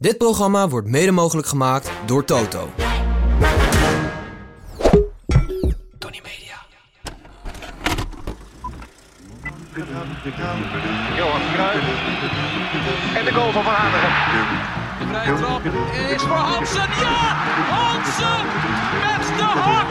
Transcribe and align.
Dit 0.00 0.18
programma 0.18 0.68
wordt 0.68 0.88
mede 0.88 1.10
mogelijk 1.10 1.46
gemaakt 1.48 1.90
door 2.06 2.24
Toto. 2.24 2.68
Tony 5.98 6.20
Media. 6.22 6.56
Johan 11.16 11.40
Cruijff. 11.54 11.86
En 13.14 13.24
de 13.24 13.32
goal 13.32 13.52
van 13.52 13.64
Van 13.64 13.72
Hanegem. 13.72 14.10
De 14.98 15.06
vrije 15.06 15.34
trap 15.34 15.64
is 16.14 16.22
voor 16.22 16.36
Hansen. 16.36 16.88
Ja! 17.00 17.34
Hansen 17.70 18.44
met 19.00 19.36
de 19.36 19.42
hak! 19.42 19.88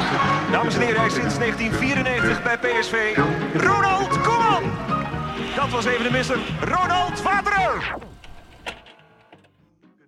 Dames 0.52 0.76
en 0.76 0.82
heren, 0.82 0.98
hij 0.98 1.08
is 1.08 1.14
sinds 1.14 1.38
1994 1.38 2.44
bij 2.44 2.58
PSV. 2.58 3.18
Ronald 3.54 4.22
Koeman. 4.22 4.64
Dat 5.56 5.70
was 5.70 5.86
even 5.86 6.04
de 6.04 6.12
misser. 6.12 6.40
Ronald 6.62 7.22
Waterer. 7.22 7.96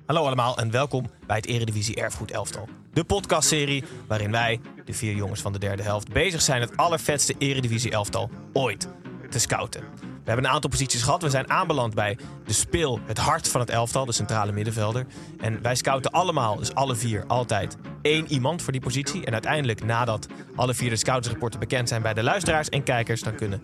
Hallo 0.09 0.25
allemaal 0.25 0.57
en 0.57 0.71
welkom 0.71 1.05
bij 1.27 1.35
het 1.35 1.45
Eredivisie 1.45 1.95
Erfgoed 1.95 2.31
Elftal. 2.31 2.67
De 2.93 3.03
podcastserie 3.03 3.83
waarin 4.07 4.31
wij, 4.31 4.59
de 4.85 4.93
vier 4.93 5.15
jongens 5.15 5.41
van 5.41 5.53
de 5.53 5.59
derde 5.59 5.83
helft, 5.83 6.13
bezig 6.13 6.41
zijn 6.41 6.61
het 6.61 6.77
allervetste 6.77 7.35
Eredivisie 7.37 7.91
Elftal 7.91 8.29
ooit 8.53 8.87
te 9.29 9.39
scouten. 9.39 9.81
We 10.01 10.35
hebben 10.35 10.45
een 10.45 10.51
aantal 10.51 10.69
posities 10.69 11.01
gehad. 11.01 11.21
We 11.21 11.29
zijn 11.29 11.49
aanbeland 11.49 11.93
bij 11.93 12.17
de 12.45 12.53
speel, 12.53 12.99
het 13.05 13.17
hart 13.17 13.47
van 13.47 13.61
het 13.61 13.69
elftal, 13.69 14.05
de 14.05 14.11
centrale 14.11 14.51
middenvelder. 14.51 15.05
En 15.39 15.61
wij 15.61 15.75
scouten 15.75 16.11
allemaal, 16.11 16.55
dus 16.55 16.73
alle 16.73 16.95
vier, 16.95 17.25
altijd 17.27 17.77
één 18.01 18.27
iemand 18.27 18.61
voor 18.61 18.71
die 18.71 18.81
positie. 18.81 19.25
En 19.25 19.33
uiteindelijk, 19.33 19.83
nadat 19.83 20.27
alle 20.55 20.73
vier 20.73 20.89
de 20.89 20.95
scoutsrapporten 20.95 21.59
bekend 21.59 21.89
zijn 21.89 22.01
bij 22.01 22.13
de 22.13 22.23
luisteraars 22.23 22.69
en 22.69 22.83
kijkers, 22.83 23.21
dan 23.21 23.35
kunnen 23.35 23.61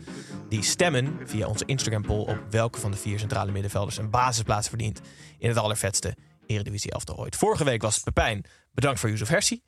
die 0.50 0.64
stemmen 0.64 1.20
via 1.24 1.48
onze 1.48 1.66
Instagram 1.66 2.02
poll 2.02 2.22
op 2.22 2.38
welke 2.50 2.80
van 2.80 2.92
de 2.92 2.98
vier 2.98 3.20
centrale 3.20 3.52
middenvelders 3.52 3.98
een 3.98 4.10
basisplaats 4.10 4.68
verdient 4.68 5.02
in 5.38 5.50
het 5.50 5.58
allervetste 5.58 6.16
Eredivisie 6.48 6.92
elftal 6.92 7.18
ooit. 7.18 7.36
Vorige 7.36 7.64
week 7.64 7.82
was 7.82 7.96
het 7.96 8.04
Pepijn. 8.04 8.46
Bedankt 8.72 9.00
voor 9.00 9.10
Yusuf 9.10 9.28
Hersi. 9.28 9.62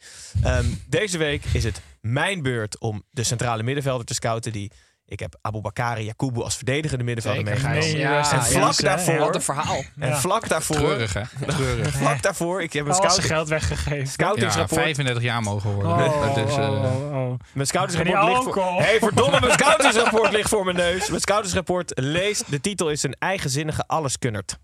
Ehm, 0.43 0.65
deze 0.87 1.17
week 1.17 1.45
is 1.45 1.63
het 1.63 1.81
mijn 2.01 2.41
beurt 2.41 2.79
om 2.79 3.03
de 3.11 3.23
centrale 3.23 3.63
middenvelder 3.63 4.05
te 4.05 4.13
scouten. 4.13 4.51
Die, 4.51 4.71
ik 5.05 5.19
heb 5.19 5.37
Abu 5.41 5.61
Bakari 5.61 6.03
Yakubu 6.05 6.41
als 6.41 6.55
verdedigende 6.55 7.03
middenvelder 7.03 7.43
meegenomen. 7.43 7.97
Ja, 7.97 8.31
en 8.31 8.43
vlak 8.43 8.73
ja, 8.73 8.87
daarvoor... 8.87 9.17
Wat 9.17 9.35
een 9.35 9.41
verhaal. 9.41 9.83
En 9.99 10.17
vlak 10.17 10.47
daarvoor... 10.47 10.75
Treurig, 10.75 11.13
hè? 11.13 11.21
Treurig. 11.47 11.93
Vlak 11.93 12.21
daarvoor, 12.21 12.61
ik 12.61 12.73
heb 12.73 12.87
een 12.87 12.93
scouting, 12.93 13.27
geld 13.27 13.47
weggegeven. 13.47 13.97
Ja, 13.97 14.05
scoutingsrapport. 14.05 14.81
35 14.81 15.23
jaar 15.23 15.41
mogen 15.41 15.73
worden. 15.73 15.91
Oh, 15.91 16.35
dus, 16.35 16.57
eh, 16.57 16.69
oh, 16.69 17.11
oh. 17.13 17.39
Mijn 17.53 17.67
scoutingsrapport 17.67 18.27
ligt 18.27 18.43
voor... 18.43 18.81
hey, 18.81 18.99
verdomme, 18.99 19.39
mijn 19.39 19.51
scoutingsrapport 19.51 20.31
ligt 20.31 20.49
voor 20.49 20.65
mijn 20.65 20.77
neus. 20.77 21.09
Mijn 21.09 21.21
scoutingsrapport 21.21 21.91
leest... 21.95 22.51
De 22.51 22.61
titel 22.61 22.89
is 22.89 23.03
een 23.03 23.15
eigenzinnige 23.19 23.87
alleskunnert. 23.87 24.57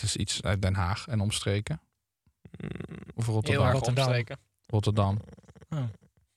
Het 0.00 0.04
is 0.04 0.16
iets 0.16 0.42
uit 0.42 0.62
Den 0.62 0.74
Haag 0.74 1.06
en 1.08 1.20
omstreken. 1.20 1.80
Of 3.14 3.24
Heel 3.26 3.34
Rotterdam. 3.34 3.64
erg 3.64 3.72
Rotterdam. 3.72 4.04
omstreken. 4.04 4.38
Rotterdam. 4.66 5.20
Oh. 5.70 5.82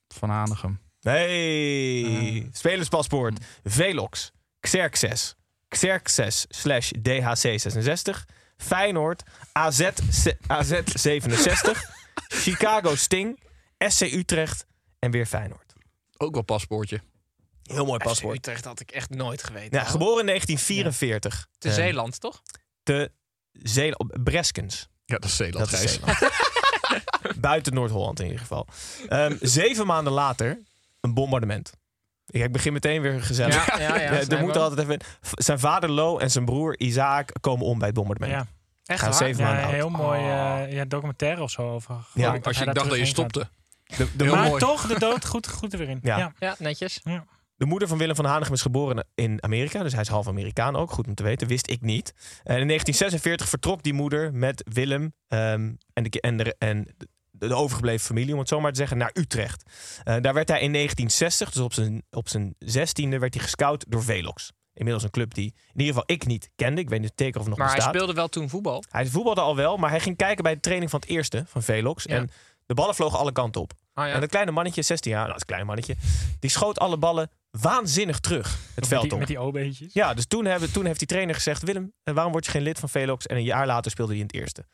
Van 0.08 0.30
Hanegem. 0.30 0.80
Hey, 1.00 2.48
spelerspaspoort. 2.52 3.44
Velox, 3.64 4.32
Xerxes, 4.60 5.34
Xerxes 5.68 6.46
slash 6.48 6.90
DHC66, 6.98 8.24
Feyenoord, 8.56 9.22
AZ, 9.52 9.88
se- 10.10 10.38
AZ 10.46 10.80
67, 10.84 11.82
Chicago 12.28 12.94
Sting, 12.96 13.40
SC 13.78 14.00
Utrecht 14.00 14.66
en 14.98 15.10
weer 15.10 15.26
Feyenoord. 15.26 15.72
Ook 16.16 16.32
wel 16.32 16.42
paspoortje. 16.42 17.00
Heel 17.62 17.84
mooi 17.84 17.98
paspoort. 17.98 18.36
Utrecht 18.36 18.64
had 18.64 18.80
ik 18.80 18.90
echt 18.90 19.10
nooit 19.10 19.42
geweten. 19.42 19.76
Ja, 19.78 19.82
hoor. 19.82 19.90
geboren 19.90 20.20
in 20.20 20.26
1944. 20.26 21.46
Te 21.58 21.72
Zeeland, 21.72 22.20
toch? 22.20 22.42
Te 22.82 23.10
Breskens. 24.22 24.88
Ja, 25.04 25.14
dat 25.18 25.24
is 25.24 25.36
Zeeland. 25.36 25.70
Dat 25.70 25.72
is 25.72 25.78
Gijs. 25.78 25.92
Zeeland. 25.92 27.38
Buiten 27.40 27.74
Noord-Holland 27.74 28.18
in 28.18 28.24
ieder 28.24 28.40
geval. 28.40 28.66
Ehm, 29.08 29.36
zeven 29.40 29.86
maanden 29.86 30.12
later 30.12 30.62
een 31.00 31.14
bombardement. 31.14 31.72
Ik 32.26 32.42
ik 32.42 32.52
begin 32.52 32.72
meteen 32.72 33.02
weer 33.02 33.22
gezellig. 33.22 33.66
Ja, 33.66 33.78
ja, 33.78 33.96
ja, 33.96 34.12
Ja, 34.12 34.26
er 34.36 34.40
moet 34.40 34.56
altijd 34.56 34.80
even. 34.88 35.00
Zijn 35.20 35.58
vader 35.58 35.90
Lo 35.90 36.18
en 36.18 36.30
zijn 36.30 36.44
broer 36.44 36.78
Isaac 36.78 37.32
komen 37.40 37.66
om 37.66 37.78
bij 37.78 37.86
het 37.86 37.96
bombardement. 37.96 38.32
Ja, 38.32 38.46
Echt 38.84 39.00
gaan 39.02 39.14
zeven 39.14 39.42
ja 39.42 39.46
maanden 39.46 39.64
oud. 39.64 39.74
heel 39.74 39.88
mooi 39.90 40.20
eh, 40.20 40.72
ja, 40.72 40.84
documentaire 40.84 41.42
of 41.42 41.50
zo 41.50 41.70
over. 41.70 41.94
Ja, 42.14 42.38
Als 42.42 42.58
je 42.58 42.64
dacht 42.64 42.88
dat 42.88 42.98
je 42.98 43.04
stopte. 43.06 43.48
De, 43.96 44.08
de, 44.16 44.24
Heel 44.24 44.34
Maar 44.34 44.46
mooi. 44.48 44.60
toch 44.60 44.86
de 44.86 44.98
dood 44.98 45.26
goed, 45.26 45.48
goed 45.48 45.72
er 45.72 45.78
weer 45.78 45.88
in. 45.88 45.98
Ja. 46.02 46.18
Ja. 46.18 46.32
Ja, 46.38 46.54
netjes. 46.58 47.00
De 47.60 47.66
moeder 47.66 47.88
van 47.88 47.98
Willem 47.98 48.16
van 48.16 48.24
Hanegem 48.24 48.54
is 48.54 48.62
geboren 48.62 49.06
in 49.14 49.42
Amerika. 49.42 49.82
Dus 49.82 49.92
hij 49.92 50.00
is 50.00 50.08
half 50.08 50.28
Amerikaan 50.28 50.76
ook. 50.76 50.90
Goed 50.90 51.06
om 51.06 51.14
te 51.14 51.22
weten. 51.22 51.48
Wist 51.48 51.70
ik 51.70 51.80
niet. 51.80 52.12
En 52.42 52.60
in 52.60 52.66
1946 52.66 53.48
vertrok 53.48 53.82
die 53.82 53.92
moeder 53.92 54.34
met 54.34 54.64
Willem 54.72 55.14
ehm, 55.28 55.72
en, 55.92 56.02
de, 56.02 56.20
en, 56.20 56.36
de, 56.36 56.54
en 56.58 56.86
de, 56.96 57.08
de 57.30 57.54
overgebleven 57.54 58.06
familie, 58.06 58.32
om 58.32 58.38
het 58.38 58.48
zo 58.48 58.60
maar 58.60 58.70
te 58.70 58.78
zeggen, 58.78 58.98
naar 58.98 59.10
Utrecht. 59.14 59.62
Eh, 60.04 60.16
daar 60.20 60.34
werd 60.34 60.48
hij 60.48 60.60
in 60.60 60.72
1960, 60.72 61.50
dus 61.50 61.62
op 61.62 61.72
zijn, 61.72 62.02
op 62.10 62.28
zijn 62.28 62.54
zestiende, 62.58 63.18
werd 63.18 63.34
hij 63.34 63.42
gescout 63.42 63.84
door 63.88 64.02
Velox. 64.02 64.52
Inmiddels 64.74 65.04
een 65.04 65.10
club 65.10 65.34
die 65.34 65.54
in 65.72 65.80
ieder 65.80 65.86
geval 65.86 66.04
ik 66.06 66.26
niet 66.26 66.50
kende. 66.56 66.80
Ik 66.80 66.88
weet 66.88 67.00
niet 67.00 67.12
zeker 67.14 67.40
of 67.40 67.46
nog 67.46 67.58
Maar 67.58 67.66
hij 67.66 67.76
bestaat. 67.76 67.94
speelde 67.94 68.14
wel 68.14 68.28
toen 68.28 68.48
voetbal. 68.48 68.84
Hij 68.90 69.06
voetbalde 69.06 69.40
al 69.40 69.56
wel, 69.56 69.76
maar 69.76 69.90
hij 69.90 70.00
ging 70.00 70.16
kijken 70.16 70.42
bij 70.42 70.54
de 70.54 70.60
training 70.60 70.90
van 70.90 71.00
het 71.00 71.08
eerste 71.08 71.44
van 71.46 71.62
Velox. 71.62 72.04
Ja. 72.04 72.16
En 72.16 72.30
de 72.66 72.74
ballen 72.74 72.94
vlogen 72.94 73.18
alle 73.18 73.32
kanten 73.32 73.60
op. 73.60 73.72
Ah, 73.94 74.06
ja. 74.06 74.12
En 74.12 74.20
dat 74.20 74.30
kleine 74.30 74.50
mannetje, 74.50 74.82
16 74.82 75.10
jaar, 75.10 75.22
nou, 75.22 75.32
dat 75.32 75.44
kleine 75.44 75.66
mannetje, 75.66 75.96
die 76.38 76.50
schoot 76.50 76.78
alle 76.78 76.96
ballen 76.98 77.30
waanzinnig 77.50 78.18
terug 78.18 78.58
het 78.74 78.86
veld 78.86 79.02
die, 79.02 79.12
op. 79.40 79.52
met 79.52 79.76
die. 79.78 79.90
Ja, 79.92 80.14
dus 80.14 80.26
toen, 80.26 80.44
hebben, 80.44 80.72
toen 80.72 80.84
heeft 80.84 80.98
die 80.98 81.08
trainer 81.08 81.34
gezegd: 81.34 81.62
Willem, 81.62 81.92
eh, 82.02 82.14
waarom 82.14 82.32
word 82.32 82.44
je 82.44 82.50
geen 82.50 82.62
lid 82.62 82.78
van 82.78 82.88
Velox? 82.88 83.26
En 83.26 83.36
een 83.36 83.42
jaar 83.44 83.66
later 83.66 83.90
speelde 83.90 84.12
hij 84.12 84.20
in 84.20 84.26
het 84.26 84.36
eerste. 84.36 84.64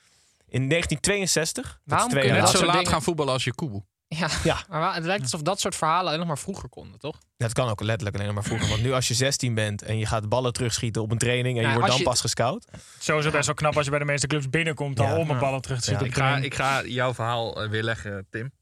In 0.49 0.69
1962, 0.69 1.63
dat 1.65 1.73
is 1.75 1.81
Waarom 1.85 2.09
twee 2.11 2.23
kun 2.23 2.35
je 2.35 2.41
Net 2.41 2.51
zo 2.51 2.65
laat 2.65 2.75
dingen- 2.75 2.91
gaan 2.91 3.03
voetballen 3.03 3.33
als 3.33 3.45
je 3.45 3.55
koeboe. 3.55 3.85
Ja. 4.09 4.29
Ja. 4.45 4.65
maar 4.69 4.95
het 4.95 5.05
lijkt 5.05 5.23
alsof 5.23 5.43
dat 5.43 5.61
soort 5.61 5.75
verhalen 5.77 6.07
alleen 6.07 6.19
nog 6.19 6.27
maar 6.29 6.39
vroeger 6.39 6.69
konden, 6.69 6.99
toch? 6.99 7.19
Dat 7.37 7.53
kan 7.53 7.69
ook 7.69 7.81
letterlijk 7.81 8.15
alleen 8.15 8.27
nog 8.27 8.35
maar 8.37 8.45
vroeger. 8.45 8.69
Want 8.69 8.83
nu 8.83 8.93
als 8.93 9.09
je 9.09 9.15
16 9.15 9.55
bent 9.55 9.83
en 9.83 9.99
je 9.99 10.07
gaat 10.07 10.29
ballen 10.29 10.53
terugschieten 10.53 11.03
op 11.03 11.11
een 11.11 11.19
training 11.19 11.59
en 11.59 11.67
je 11.69 11.73
wordt 11.73 11.89
dan 11.89 11.97
je- 11.99 12.03
pas 12.05 12.21
gescout. 12.21 12.65
Sowieso 12.99 13.31
best 13.31 13.47
wel 13.47 13.55
knap 13.55 13.77
als 13.77 13.85
je 13.85 13.91
bij 13.91 13.99
de 13.99 14.05
meeste 14.05 14.27
clubs 14.27 14.49
binnenkomt 14.51 14.99
Ja. 14.99 15.11
al 15.13 15.19
om 15.19 15.31
een 15.31 15.39
ballen 15.39 15.61
terug 15.61 15.79
te 15.79 15.85
zitten. 15.85 16.07
Ik 16.07 16.15
ga, 16.15 16.37
ik 16.37 16.55
ga 16.55 16.85
jouw 16.85 17.15
verhaal 17.15 17.63
eh, 17.63 17.69
weerleggen, 17.71 18.27
Tim. 18.31 18.53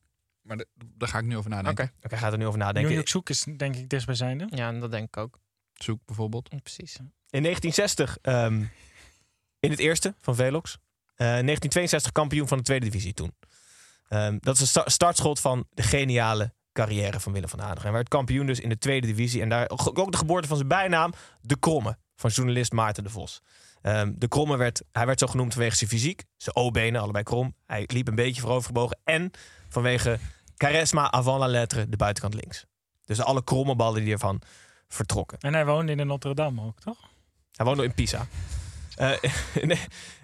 Maar 0.44 0.56
de- 0.56 0.66
daar 0.96 1.08
ga 1.08 1.18
ik 1.18 1.24
nu 1.24 1.36
over 1.36 1.50
nadenken. 1.50 1.84
Oké. 1.84 2.06
Oké, 2.06 2.16
gaat 2.16 2.32
er 2.32 2.38
nu 2.38 2.46
over 2.46 2.58
New 2.58 2.66
nadenken. 2.66 2.92
York 2.94 3.08
Zoek 3.08 3.28
is 3.30 3.46
denk 3.56 3.76
ik 3.76 3.88
dichtstbijzijnde. 3.88 4.46
Ja, 4.50 4.72
dat 4.72 4.90
denk 4.90 5.06
ik 5.06 5.16
ook. 5.16 5.38
Zoek 5.74 6.00
bijvoorbeeld. 6.04 6.48
Precies. 6.62 6.96
In 7.30 7.42
1960 7.42 8.18
ehm, 8.22 8.64
in 9.60 9.70
het 9.70 9.78
eerste 9.78 10.14
van 10.20 10.34
Velox. 10.34 10.72
Eh 11.14 11.16
1962 11.16 12.12
kampioen 12.12 12.48
van 12.48 12.58
de 12.58 12.64
tweede 12.64 12.84
divisie 12.86 13.14
toen. 13.14 13.34
Ehm, 14.08 14.36
dat 14.40 14.54
is 14.54 14.60
een 14.60 14.66
sta- 14.66 14.88
startschot 14.88 15.40
van 15.40 15.66
de 15.70 15.82
geniale 15.82 16.52
carrière 16.72 17.20
van 17.20 17.32
Willem 17.32 17.48
van 17.48 17.58
Hanegem. 17.58 17.82
Hij 17.82 17.92
werd 17.92 18.08
kampioen 18.08 18.46
dus 18.46 18.60
in 18.60 18.68
de 18.68 18.78
tweede 18.78 19.06
divisie. 19.06 19.42
En 19.42 19.48
daar 19.48 19.70
ook 19.70 20.10
de 20.10 20.16
geboorte 20.16 20.48
van 20.48 20.56
zijn 20.56 20.68
bijnaam, 20.68 21.12
De 21.40 21.58
Kromme, 21.58 21.98
van 22.16 22.30
journalist 22.30 22.72
Maarten 22.72 23.04
de 23.04 23.10
Vos. 23.10 23.40
Ehm, 23.82 24.12
de 24.16 24.28
Kromme 24.28 24.56
werd, 24.56 24.82
hij 24.92 25.06
werd 25.06 25.18
zo 25.18 25.26
genoemd 25.26 25.52
vanwege 25.52 25.76
zijn 25.76 25.90
fysiek. 25.90 26.24
Zijn 26.36 26.56
O-benen, 26.56 27.00
allebei 27.00 27.24
krom. 27.24 27.54
Hij 27.66 27.84
liep 27.86 28.08
een 28.08 28.14
beetje 28.14 28.40
voorovergebogen. 28.40 28.98
En 29.04 29.30
vanwege 29.74 30.18
charisma 30.56 31.10
avant 31.10 31.38
la 31.38 31.48
lettre, 31.48 31.88
de 31.88 31.96
buitenkant 31.96 32.34
links. 32.34 32.64
Dus 33.04 33.20
alle 33.20 33.44
kromme 33.44 33.76
ballen 33.76 34.04
die 34.04 34.12
ervan 34.12 34.40
vertrokken. 34.88 35.38
En 35.38 35.54
hij 35.54 35.66
woonde 35.66 35.92
in 35.92 35.98
de 35.98 36.04
Notre 36.04 36.34
Dame 36.34 36.62
ook, 36.62 36.80
toch? 36.80 36.98
Hij 37.52 37.66
woonde 37.66 37.84
in 37.84 37.94
Pisa. 37.94 38.26
Eh, 38.96 39.10
in, 39.62 39.70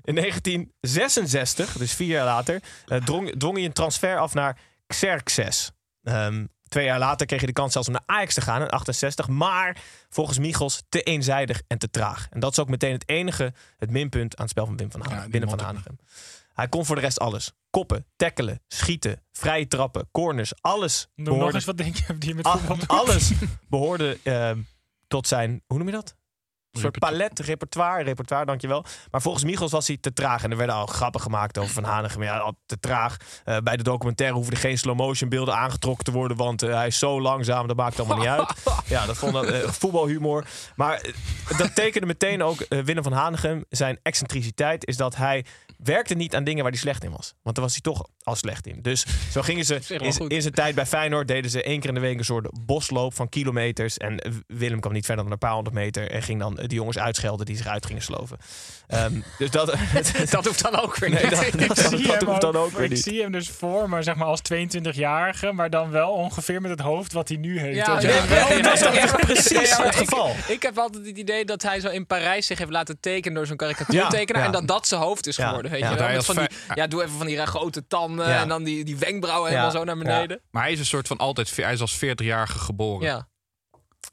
in 0.05 0.14
1966, 0.14 1.73
dus 1.76 1.93
vier 1.93 2.08
jaar 2.08 2.25
later, 2.25 2.62
eh, 2.87 3.05
drong, 3.05 3.35
drong 3.38 3.56
hij 3.56 3.64
een 3.64 3.73
transfer 3.73 4.19
af 4.19 4.35
naar 4.35 4.58
Xerxes. 4.87 5.70
Ehm, 6.02 6.47
twee 6.69 6.85
jaar 6.85 6.99
later 6.99 7.26
kreeg 7.26 7.38
hij 7.38 7.49
de 7.49 7.55
kans 7.55 7.73
zelfs 7.73 7.88
om 7.88 7.94
naar 7.94 8.17
Ajax 8.17 8.35
te 8.35 8.41
gaan 8.41 8.62
in 8.62 8.69
68. 8.69 9.29
Maar 9.29 9.82
volgens 10.08 10.38
Michels 10.38 10.82
te 10.88 11.02
eenzijdig 11.02 11.62
en 11.67 11.79
te 11.79 11.91
traag. 11.91 12.26
En 12.31 12.41
dat 12.41 12.52
is 12.52 12.58
ook 12.58 12.69
meteen 12.69 12.93
het 12.93 13.08
enige, 13.08 13.52
het 13.76 13.91
minpunt 13.91 14.37
aan 14.37 14.43
het 14.43 14.50
spel 14.50 14.67
van 14.67 14.76
Wim 14.76 14.91
van 14.91 15.02
Hanegem. 15.02 15.49
van 15.49 15.61
Hanegem. 15.61 15.99
Hij 16.60 16.68
kon 16.68 16.84
voor 16.84 16.94
de 16.94 17.00
rest 17.00 17.18
alles. 17.18 17.52
Koppen, 17.70 18.06
tackelen, 18.16 18.62
schieten, 18.68 19.22
vrije 19.32 19.66
trappen, 19.66 20.08
corners. 20.10 20.52
Alles 20.60 21.08
Noem 21.14 21.24
nog 21.26 21.34
behoorde 21.34 21.54
eens 21.56 21.64
wat 21.64 21.76
denk 21.76 21.96
je 21.96 22.18
die 22.18 22.28
je 22.28 22.34
met 22.34 22.44
Al- 22.44 22.58
voetbal 22.58 22.98
alles 22.98 23.32
behoorde 23.68 24.18
ehm, 24.22 24.60
tot 25.06 25.26
zijn, 25.28 25.62
hoe 25.66 25.78
noem 25.78 25.86
je 25.86 25.92
dat? 25.92 26.16
Een 26.70 26.81
soort 26.81 26.99
palet, 26.99 27.40
repertoire, 27.40 28.02
repertoire, 28.02 28.46
dankjewel. 28.46 28.84
Maar 29.11 29.22
volgens 29.22 29.44
Michels 29.44 29.70
was 29.70 29.87
hij 29.87 29.96
te 30.00 30.12
traag. 30.12 30.44
En 30.44 30.50
er 30.50 30.56
werden 30.56 30.76
al 30.76 30.87
grappen 30.87 31.20
gemaakt 31.20 31.58
over 31.58 31.72
Van 31.72 31.84
Hanegem. 31.84 32.22
Ja, 32.22 32.38
al 32.38 32.58
te 32.67 32.81
traag. 32.81 33.17
Eh, 33.44 33.56
bij 33.58 33.76
de 33.76 33.82
documentaire 33.82 34.37
hoefden 34.37 34.58
geen 34.58 34.78
slow-motion 34.78 35.28
beelden 35.28 35.56
aangetrokken 35.56 36.05
te 36.05 36.12
worden. 36.12 36.37
Want 36.37 36.62
eh, 36.62 36.75
hij 36.75 36.87
is 36.87 36.99
zo 36.99 37.20
langzaam, 37.20 37.67
dat 37.67 37.76
maakt 37.76 37.99
allemaal 37.99 38.19
niet 38.19 38.26
uit. 38.26 38.52
Ja, 38.87 39.06
dat 39.06 39.17
vond 39.17 39.37
ik 39.37 39.44
eh, 39.44 39.69
voetbalhumor. 39.69 40.44
Maar 40.76 41.05
dat 41.56 41.75
tekende 41.75 42.06
meteen 42.06 42.43
ook 42.43 42.67
Willem 42.69 43.02
van 43.02 43.12
Hanegem. 43.12 43.64
Zijn 43.69 43.99
excentriciteit 44.02 44.87
is 44.87 44.96
dat 44.96 45.16
hij 45.16 45.44
werkte 45.76 46.14
niet 46.14 46.34
aan 46.34 46.44
dingen 46.44 46.62
waar 46.62 46.73
hij 46.73 46.81
slecht 46.81 47.05
in 47.05 47.11
was. 47.11 47.34
Want 47.43 47.56
daar 47.56 47.64
was 47.64 47.73
hij 47.73 47.82
toch 47.82 48.06
al 48.23 48.34
slecht 48.34 48.66
in. 48.66 48.82
Dus 48.82 49.06
zo 49.31 49.43
gingen 49.43 49.64
ze 49.64 49.75
in, 50.19 50.28
in 50.28 50.43
zijn 50.43 50.55
tijd 50.55 50.75
bij 50.75 50.87
Feyenoord... 50.87 51.28
deden 51.28 51.50
ze 51.50 51.62
één 51.62 51.81
keer 51.81 51.88
in 51.88 51.94
de 51.94 52.00
week 52.00 52.19
een 52.19 52.25
soort 52.25 52.49
bosloop 52.66 53.14
van 53.14 53.28
kilometers. 53.28 53.99
En 53.99 54.43
Willem 54.46 54.81
kwam 54.81 54.93
niet 54.93 55.06
verder 55.06 55.25
dan 55.25 55.32
een 55.32 55.38
paar 55.38 55.52
honderd 55.52 55.75
meter... 55.75 56.11
en 56.11 56.23
ging 56.23 56.40
dan 56.40 56.59
die 56.68 56.78
jongens 56.78 56.98
uitschelden 56.98 57.46
die 57.46 57.56
zich 57.56 57.66
uit 57.66 57.86
gingen 57.86 58.02
sloven. 58.02 58.38
Ehm, 58.86 59.20
dus 59.38 59.50
dat... 59.50 59.74
Dat 60.30 60.46
hoeft 60.46 60.62
dan 60.62 60.76
ook 60.80 60.96
weer 60.96 61.10
Nee, 61.10 61.22
niet. 61.22 61.30
dat, 61.30 61.44
Ik 61.44 61.68
dat, 61.68 61.78
zie 61.78 62.06
dat 62.06 62.20
hem 62.20 62.28
hoeft 62.28 62.40
dan 62.40 62.56
ook 62.56 62.70
weer 62.70 62.90
ik 62.92 62.96
zie 62.96 63.22
hem 63.22 63.32
dus 63.32 63.48
voor 63.50 63.88
me, 63.88 64.02
zeg 64.02 64.14
maar, 64.14 64.26
als 64.26 64.40
22-jarige, 64.54 65.52
maar 65.52 65.70
dan 65.70 65.90
wel 65.90 66.10
ongeveer 66.12 66.60
met 66.60 66.70
het 66.70 66.80
hoofd 66.80 67.12
wat 67.12 67.28
hij 67.28 67.36
nu 67.36 67.60
heeft. 67.60 67.76
Ja, 67.76 67.84
Dat 67.94 68.02
is 68.74 68.80
toch 68.80 68.94
echt 68.94 69.16
precies 69.16 69.68
Ja, 69.70 69.76
maar 69.76 69.86
het 69.86 70.00
ik- 70.00 70.08
geval. 70.08 70.34
Ik 70.48 70.62
heb 70.62 70.78
altijd 70.78 71.06
het 71.06 71.16
idee 71.18 71.44
dat 71.44 71.62
hij 71.62 71.80
zo 71.80 71.88
in 71.88 72.06
Parijs 72.06 72.46
zich 72.46 72.58
heeft 72.58 72.70
laten 72.70 73.00
tekenen 73.00 73.34
door 73.36 73.46
zo'n 73.46 73.56
karikatuurtekenaar. 73.56 74.42
Ja, 74.42 74.48
ja. 74.50 74.54
En 74.58 74.66
dat 74.66 74.76
dat 74.76 74.86
zijn 74.88 75.00
hoofd 75.00 75.26
is 75.26 75.36
Ja, 75.36 75.46
geworden. 75.46 75.70
Weet 75.70 75.80
ja. 75.80 75.90
je 75.90 75.96
wel? 75.96 76.08
Met 76.08 76.24
van 76.24 76.36
die, 76.36 76.48
ja, 76.74 76.86
doe 76.86 77.02
even 77.02 77.16
van 77.16 77.26
die 77.26 77.46
grote 77.46 77.86
tanden 77.86 78.28
Ja. 78.28 78.40
en 78.40 78.48
dan 78.48 78.62
die, 78.64 78.84
die 78.84 78.96
wenkbrauwen 78.98 79.50
Ja. 79.50 79.56
helemaal 79.56 79.78
zo 79.78 79.84
naar 79.84 79.98
beneden. 79.98 80.40
Maar 80.50 80.62
hij 80.62 80.72
is 80.72 80.78
een 80.78 80.86
soort 80.86 81.06
van 81.06 81.16
altijd... 81.16 81.56
Hij 81.56 81.72
is 81.72 81.80
als 81.80 81.96
40-jarige 82.04 82.58
geboren. 82.58 83.06
Ja. 83.06 83.28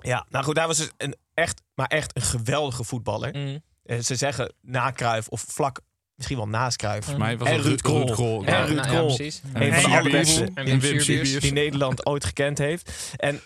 Ja, 0.02 0.26
nou 0.30 0.46
goed, 0.46 0.58
hij 0.58 0.68
was 0.68 0.78
dus 0.78 0.90
een 0.98 1.16
echt, 1.38 1.62
maar 1.74 1.88
echt 1.88 2.16
een 2.16 2.22
geweldige 2.22 2.84
voetballer. 2.84 3.36
Mm. 3.38 3.64
Eh, 3.84 4.00
Ze 4.00 4.16
zeggen 4.16 4.54
na 4.62 4.92
Cruijff 4.92 5.28
of 5.28 5.42
vlak, 5.42 5.80
misschien 6.16 6.38
wel 6.38 6.48
naast 6.48 6.78
Cruijff. 6.78 7.06
Volgens 7.06 7.26
mij 7.26 7.38
was 7.38 7.48
En 7.50 7.62
Ruud 7.62 7.82
Krol. 7.82 7.98
Ruud 8.06 8.12
Krol. 8.12 8.44
En 8.46 8.54
Ja. 8.54 8.66
Ruud 8.66 8.76
nou, 8.76 8.92
ja, 8.92 9.02
precies. 9.02 9.42
En 9.54 9.62
Een 9.62 9.74
van 9.74 9.92
de 9.92 9.98
allerbeste 9.98 10.52
die 11.40 11.52
Nederland 11.54 12.06
ooit 12.06 12.26
gekend 12.26 12.58
heeft. 12.58 13.14
En 13.18 13.42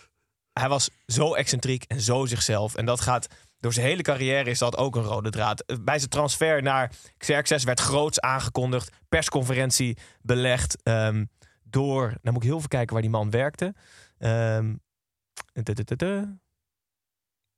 hij 0.53 0.69
was 0.69 0.89
zo 1.05 1.33
excentriek 1.33 1.83
en 1.83 2.01
zo 2.01 2.25
zichzelf. 2.25 2.75
En 2.75 2.85
dat 2.85 3.01
gaat 3.01 3.27
door 3.59 3.73
zijn 3.73 3.85
hele 3.85 4.01
carrière 4.01 4.49
is 4.49 4.59
dat 4.59 4.77
ook 4.77 4.95
een 4.95 5.03
rode 5.03 5.29
draad. 5.29 5.61
Eh, 5.61 5.77
Bij 5.81 5.97
zijn 5.97 6.09
transfer 6.09 6.61
naar 6.61 6.91
Xerxes 7.17 7.63
werd 7.63 7.79
groots 7.79 8.19
aangekondigd. 8.19 8.95
Persconferentie 9.09 9.97
belegd 10.21 10.83
ehm, 10.83 11.25
door... 11.63 12.01
Nou 12.01 12.19
moet 12.21 12.43
ik 12.43 12.49
heel 12.49 12.57
even 12.57 12.69
kijken 12.69 12.93
waar 12.93 13.01
die 13.01 13.11
man 13.11 13.29
werkte. 13.29 13.73
Kunt 15.53 16.40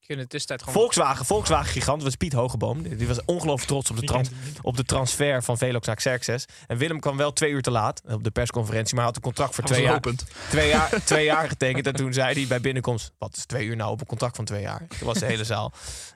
in 0.08 0.18
de 0.18 0.28
tussentijd 0.28 0.60
gewoon... 0.60 0.74
Volkswagen, 0.82 1.26
Volkswagen 1.26 1.72
gigant, 1.72 1.96
dat 1.98 2.06
was 2.08 2.16
Piet 2.16 2.34
Hogeboom. 2.34 2.82
Die 2.98 3.08
was 3.08 3.26
ongelooflijk 3.26 3.68
trots 3.68 3.90
op 3.90 3.96
de, 4.00 4.06
trans- 4.06 4.30
op 4.62 4.78
de 4.78 4.84
transfer 4.84 5.44
van 5.44 5.58
Velox 5.58 5.88
naar 5.88 5.96
Xerxes. 5.96 6.46
En 6.68 6.78
Willem 6.78 7.00
kwam 7.00 7.18
wel 7.18 7.34
twee 7.34 7.52
uur 7.52 7.62
te 7.62 7.72
laat 7.72 8.02
op 8.08 8.24
de 8.24 8.32
persconferentie, 8.32 8.96
maar 8.96 9.04
had 9.06 9.16
een 9.16 9.22
contract 9.22 9.56
voor 9.56 9.64
Hij 9.64 9.74
twee 9.74 9.86
jaar, 9.86 10.02
twee, 10.50 10.70
jaar, 10.70 10.90
twee 11.06 11.26
jaar 11.26 11.48
getekend. 11.48 11.88
En 11.88 11.94
toen 11.94 12.14
zei 12.14 12.34
hij 12.34 12.48
bij 12.48 12.62
binnenkomst, 12.62 13.12
wat 13.18 13.38
is 13.38 13.46
twee 13.46 13.66
uur 13.66 13.76
nou 13.76 13.92
op 13.92 14.00
een 14.00 14.06
contract 14.06 14.36
van 14.36 14.46
twee 14.46 14.62
jaar? 14.62 14.88
Toen 14.88 15.08
was 15.08 15.18
de 15.20 15.26
hele 15.26 15.44
zaal 15.44 15.72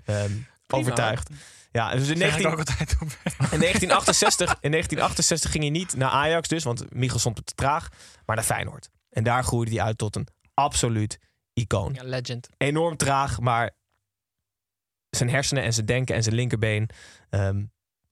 ehm, 0.06 0.32
overtuigd. 0.68 1.30
Ja, 1.72 1.92
dus 1.92 2.08
in, 2.08 2.18
Zeg 2.18 2.38
ik 2.38 2.44
19, 2.44 2.52
ook 2.52 2.58
altijd 2.60 2.92
op. 3.02 3.08
in, 3.52 3.60
1968, 3.60 4.58
in 4.62 4.72
1968 4.72 5.52
ging 5.52 5.64
hij 5.64 5.72
niet 5.72 5.96
naar 5.96 6.10
Ajax 6.10 6.48
dus, 6.48 6.64
want 6.64 6.94
Michel 6.94 7.20
stond 7.20 7.36
te 7.46 7.54
traag, 7.56 7.90
maar 8.26 8.36
naar 8.36 8.46
Feyenoord. 8.46 8.90
En 9.10 9.24
daar 9.24 9.44
groeide 9.44 9.72
hij 9.72 9.82
uit 9.82 9.98
tot 9.98 10.16
een 10.16 10.28
absoluut 10.54 11.20
icoon 11.54 11.94
Ja, 11.94 12.04
legend. 12.04 12.50
enorm 12.58 12.98
traag, 12.98 13.40
maar 13.40 13.72
zijn 15.18 15.30
hersenen 15.30 15.64
en 15.64 15.74
zijn 15.74 15.86
denken 15.86 16.16
en 16.16 16.24
zijn 16.24 16.36
linkerbeen 16.36 16.90
ehm 17.30 17.64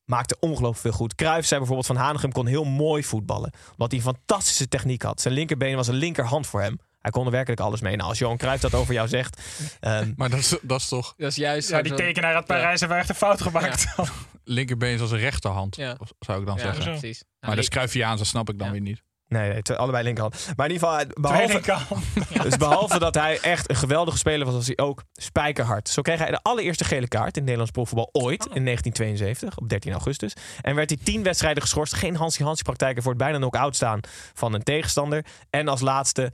maakte 0.05 0.37
ongelooflijk 0.39 0.81
veel 0.81 0.91
goed. 0.91 1.15
Cruijff 1.15 1.47
zei 1.47 1.59
bijvoorbeeld 1.59 1.87
van 1.87 1.95
Hanegem 1.95 2.31
kon 2.31 2.45
heel 2.47 2.63
mooi 2.63 3.03
voetballen, 3.03 3.51
omdat 3.71 3.91
hij 3.91 3.99
een 3.99 4.05
fantastische 4.15 4.67
techniek 4.67 5.01
had. 5.01 5.21
Zijn 5.21 5.33
linkerbeen 5.33 5.75
was 5.75 5.87
een 5.87 5.93
linkerhand 5.95 6.47
voor 6.47 6.61
hem. 6.61 6.79
Hij 7.01 7.11
kon 7.11 7.25
er 7.25 7.31
werkelijk 7.31 7.61
alles 7.61 7.81
mee. 7.81 7.95
Nou, 7.95 8.09
als 8.09 8.19
Johan 8.19 8.37
Cruijff 8.37 8.61
dat 8.61 8.73
over 8.73 8.93
jou 8.93 9.07
zegt, 9.07 9.41
ehm, 9.79 10.13
Maar 10.15 10.29
dat 10.29 10.39
is, 10.39 10.57
dat 10.61 10.79
is 10.79 10.87
toch... 10.87 11.13
Dat 11.17 11.29
is 11.29 11.35
juist... 11.35 11.69
Ja, 11.69 11.81
die 11.81 11.93
tekenaar 11.93 12.35
uit 12.35 12.45
Parijs 12.45 12.79
heeft 12.79 12.91
wel 12.91 13.01
echt 13.01 13.09
een 13.09 13.15
fout 13.15 13.41
gemaakt. 13.41 13.85
Linkerbeen 14.43 14.93
is 14.93 15.01
als 15.01 15.11
een 15.11 15.17
rechterhand, 15.19 15.75
Ja. 15.75 15.97
zou 16.19 16.39
ik 16.39 16.45
dan 16.45 16.55
Ja, 16.55 16.61
zeggen. 16.61 16.83
Precies. 16.99 17.17
Ja, 17.19 17.25
Maar 17.39 17.55
dat 17.55 17.63
is 17.63 17.69
Cruyffiaans, 17.69 18.17
dat 18.17 18.27
snap 18.27 18.49
ik 18.49 18.57
dan 18.57 18.67
Ja. 18.67 18.73
weer 18.73 18.81
niet. 18.81 19.03
Nee, 19.27 19.61
allebei 19.61 20.03
linkerhand. 20.03 20.53
Maar 20.55 20.65
in 20.65 20.73
ieder 20.73 20.87
geval, 20.87 21.05
Tweede 21.05 21.59
behalve, 21.59 22.43
dus 22.43 22.57
behalve 22.57 22.99
dat 22.99 23.15
hij 23.15 23.39
echt 23.39 23.69
een 23.69 23.75
geweldige 23.75 24.17
speler 24.17 24.45
was, 24.45 24.55
was 24.55 24.67
hij 24.67 24.77
ook 24.77 25.03
spijkerhard. 25.13 25.89
Zo 25.89 26.01
kreeg 26.01 26.19
hij 26.19 26.31
de 26.31 26.39
allereerste 26.41 26.83
gele 26.83 27.07
kaart 27.07 27.25
in 27.25 27.33
het 27.33 27.41
Nederlands 27.41 27.71
profvoetbal 27.71 28.09
ooit 28.11 28.45
in 28.53 28.63
1972, 28.65 29.57
op 29.57 29.69
13 29.69 29.91
augustus. 29.91 30.33
En 30.61 30.75
werd 30.75 30.89
hij 30.89 30.99
tien 31.03 31.23
wedstrijden 31.23 31.61
geschorst. 31.61 31.93
Geen 31.93 32.15
Hansi-Hansi 32.15 32.63
praktijken 32.63 33.03
voor 33.03 33.11
het 33.11 33.21
bijna 33.21 33.37
knock-out 33.37 33.75
staan 33.75 33.99
van 34.33 34.53
een 34.53 34.63
tegenstander. 34.63 35.25
En 35.49 35.67
als 35.67 35.81
laatste 35.81 36.31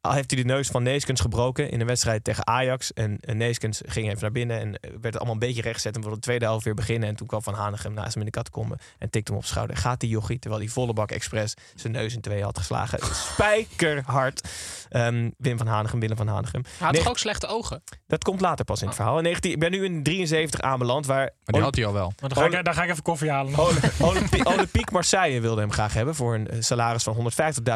ehm, 0.00 0.14
heeft 0.14 0.30
hij 0.30 0.42
de 0.42 0.46
neus 0.48 0.68
van 0.68 0.82
Neeskens 0.82 1.20
gebroken 1.20 1.70
in 1.70 1.80
een 1.80 1.86
wedstrijd 1.86 2.24
tegen 2.24 2.46
Ajax. 2.46 2.92
En, 2.92 3.18
en 3.20 3.36
Neeskens 3.36 3.80
ging 3.86 4.06
even 4.08 4.20
naar 4.20 4.32
binnen 4.32 4.60
en 4.60 4.70
werd 4.80 5.02
het 5.04 5.16
allemaal 5.16 5.32
een 5.32 5.38
beetje 5.38 5.62
rechtgezet. 5.62 5.94
En 5.94 6.00
wilde 6.00 6.16
de 6.16 6.22
tweede 6.22 6.44
helft 6.44 6.64
weer 6.64 6.74
beginnen. 6.74 7.08
En 7.08 7.16
toen 7.16 7.26
kwam 7.26 7.42
Van 7.42 7.54
Hanegem 7.54 7.92
naast 7.94 8.14
hem 8.14 8.18
in 8.22 8.24
de 8.32 8.36
catacombe 8.38 8.78
en 8.98 9.10
tikte 9.10 9.30
hem 9.32 9.40
op 9.40 9.46
zijn 9.46 9.54
schouder. 9.56 9.76
Gaat 9.76 10.00
die 10.00 10.08
jochie, 10.08 10.38
terwijl 10.38 10.62
hij 10.62 10.70
volle 10.72 10.92
bak 10.92 11.10
expres 11.10 11.54
zijn 11.74 11.92
neus 11.92 12.14
in 12.14 12.20
twee 12.20 12.42
had 12.42 12.58
geslagen. 12.58 12.98
Spijkerhard. 13.14 14.48
Ehm, 14.88 15.30
Wim 15.38 15.58
van 15.58 15.66
Hanegem, 15.66 16.00
Willem 16.00 16.16
van 16.16 16.26
Hanegem. 16.28 16.62
Hij 16.62 16.72
had 16.78 16.92
Nee, 16.92 17.00
toch 17.00 17.10
ook 17.10 17.18
slechte 17.18 17.46
ogen? 17.46 17.82
dat 18.06 18.24
komt 18.24 18.40
later 18.40 18.64
pas 18.64 18.80
in 18.80 18.86
het 18.86 18.96
verhaal. 18.96 19.16
In 19.16 19.22
19, 19.22 19.50
ik 19.52 19.58
ben 19.58 19.70
nu 19.70 19.84
in 19.84 20.02
73 20.02 20.60
aanbeland, 20.60 21.06
waar 21.06 21.18
Maar 21.18 21.30
die 21.44 21.62
had 21.62 21.74
hij 21.74 21.86
al 21.86 21.92
wel. 21.92 22.12
Maar 22.20 22.28
dan, 22.28 22.38
ga 22.50 22.58
ik, 22.58 22.64
dan 22.64 22.74
ga 22.74 22.82
ik 22.82 22.90
even 22.90 23.02
koffie 23.02 23.30
halen. 23.30 23.58
Olympi- 23.58 23.88
Olympi- 23.98 24.42
Olympique 24.44 24.92
Marseille 24.92 25.40
wilde 25.40 25.60
hem 25.60 25.72
graag 25.72 25.92
hebben 25.94 26.14
voor 26.14 26.34
een 26.34 26.48
eh, 26.48 26.56
salaris 26.60 27.02
van 27.02 27.14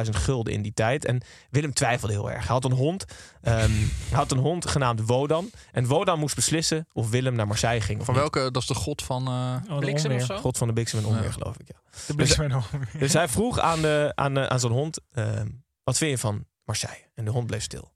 150.000 0.04 0.10
gulden 0.16 0.52
in 0.52 0.62
die 0.62 0.74
tijd. 0.74 1.04
En 1.04 1.22
Willem 1.50 1.72
twijfelde 1.72 2.12
heel 2.14 2.30
erg. 2.30 2.46
Hij 2.46 2.54
had 2.54 2.64
een 2.64 2.72
hond, 2.72 3.04
ehm, 3.42 3.70
had 4.12 4.32
een 4.32 4.38
hond 4.38 4.66
genaamd 4.66 5.00
Wodan. 5.06 5.50
En 5.72 5.86
Wodan 5.86 6.18
moest 6.18 6.34
beslissen 6.34 6.86
of 6.92 7.10
Willem 7.10 7.34
naar 7.34 7.46
Marseille 7.46 7.80
ging. 7.80 7.98
Of 8.00 8.04
Van 8.04 8.14
niet. 8.14 8.22
welke, 8.22 8.50
dat 8.50 8.62
is 8.62 8.68
de 8.68 8.74
god 8.74 9.02
van... 9.02 9.26
eh, 9.26 9.32
Oh, 9.32 9.74
de 9.74 9.78
Bliksem 9.78 10.12
of 10.12 10.22
zo? 10.24 10.36
God 10.36 10.58
van 10.58 10.66
de 10.66 10.72
bliksem 10.72 10.98
en 10.98 11.04
onweer, 11.06 11.24
Ja. 11.24 11.30
geloof 11.30 11.56
ik. 11.58 11.66
Ja. 11.68 11.74
De 12.06 12.14
bliksem 12.14 12.44
en 12.44 12.54
onweer. 12.54 12.88
Dus 12.98 13.12
hij 13.12 13.28
vroeg 13.28 13.58
aan, 13.58 13.82
de, 13.82 14.12
aan, 14.14 14.34
de, 14.34 14.48
aan 14.48 14.60
zijn 14.60 14.72
hond: 14.72 14.98
ehm, 15.12 15.48
Wat 15.84 15.96
vind 15.98 16.10
je 16.10 16.18
van 16.18 16.44
Marseille? 16.64 17.04
En 17.14 17.24
de 17.24 17.30
hond 17.30 17.46
bleef 17.46 17.62
stil. 17.62 17.92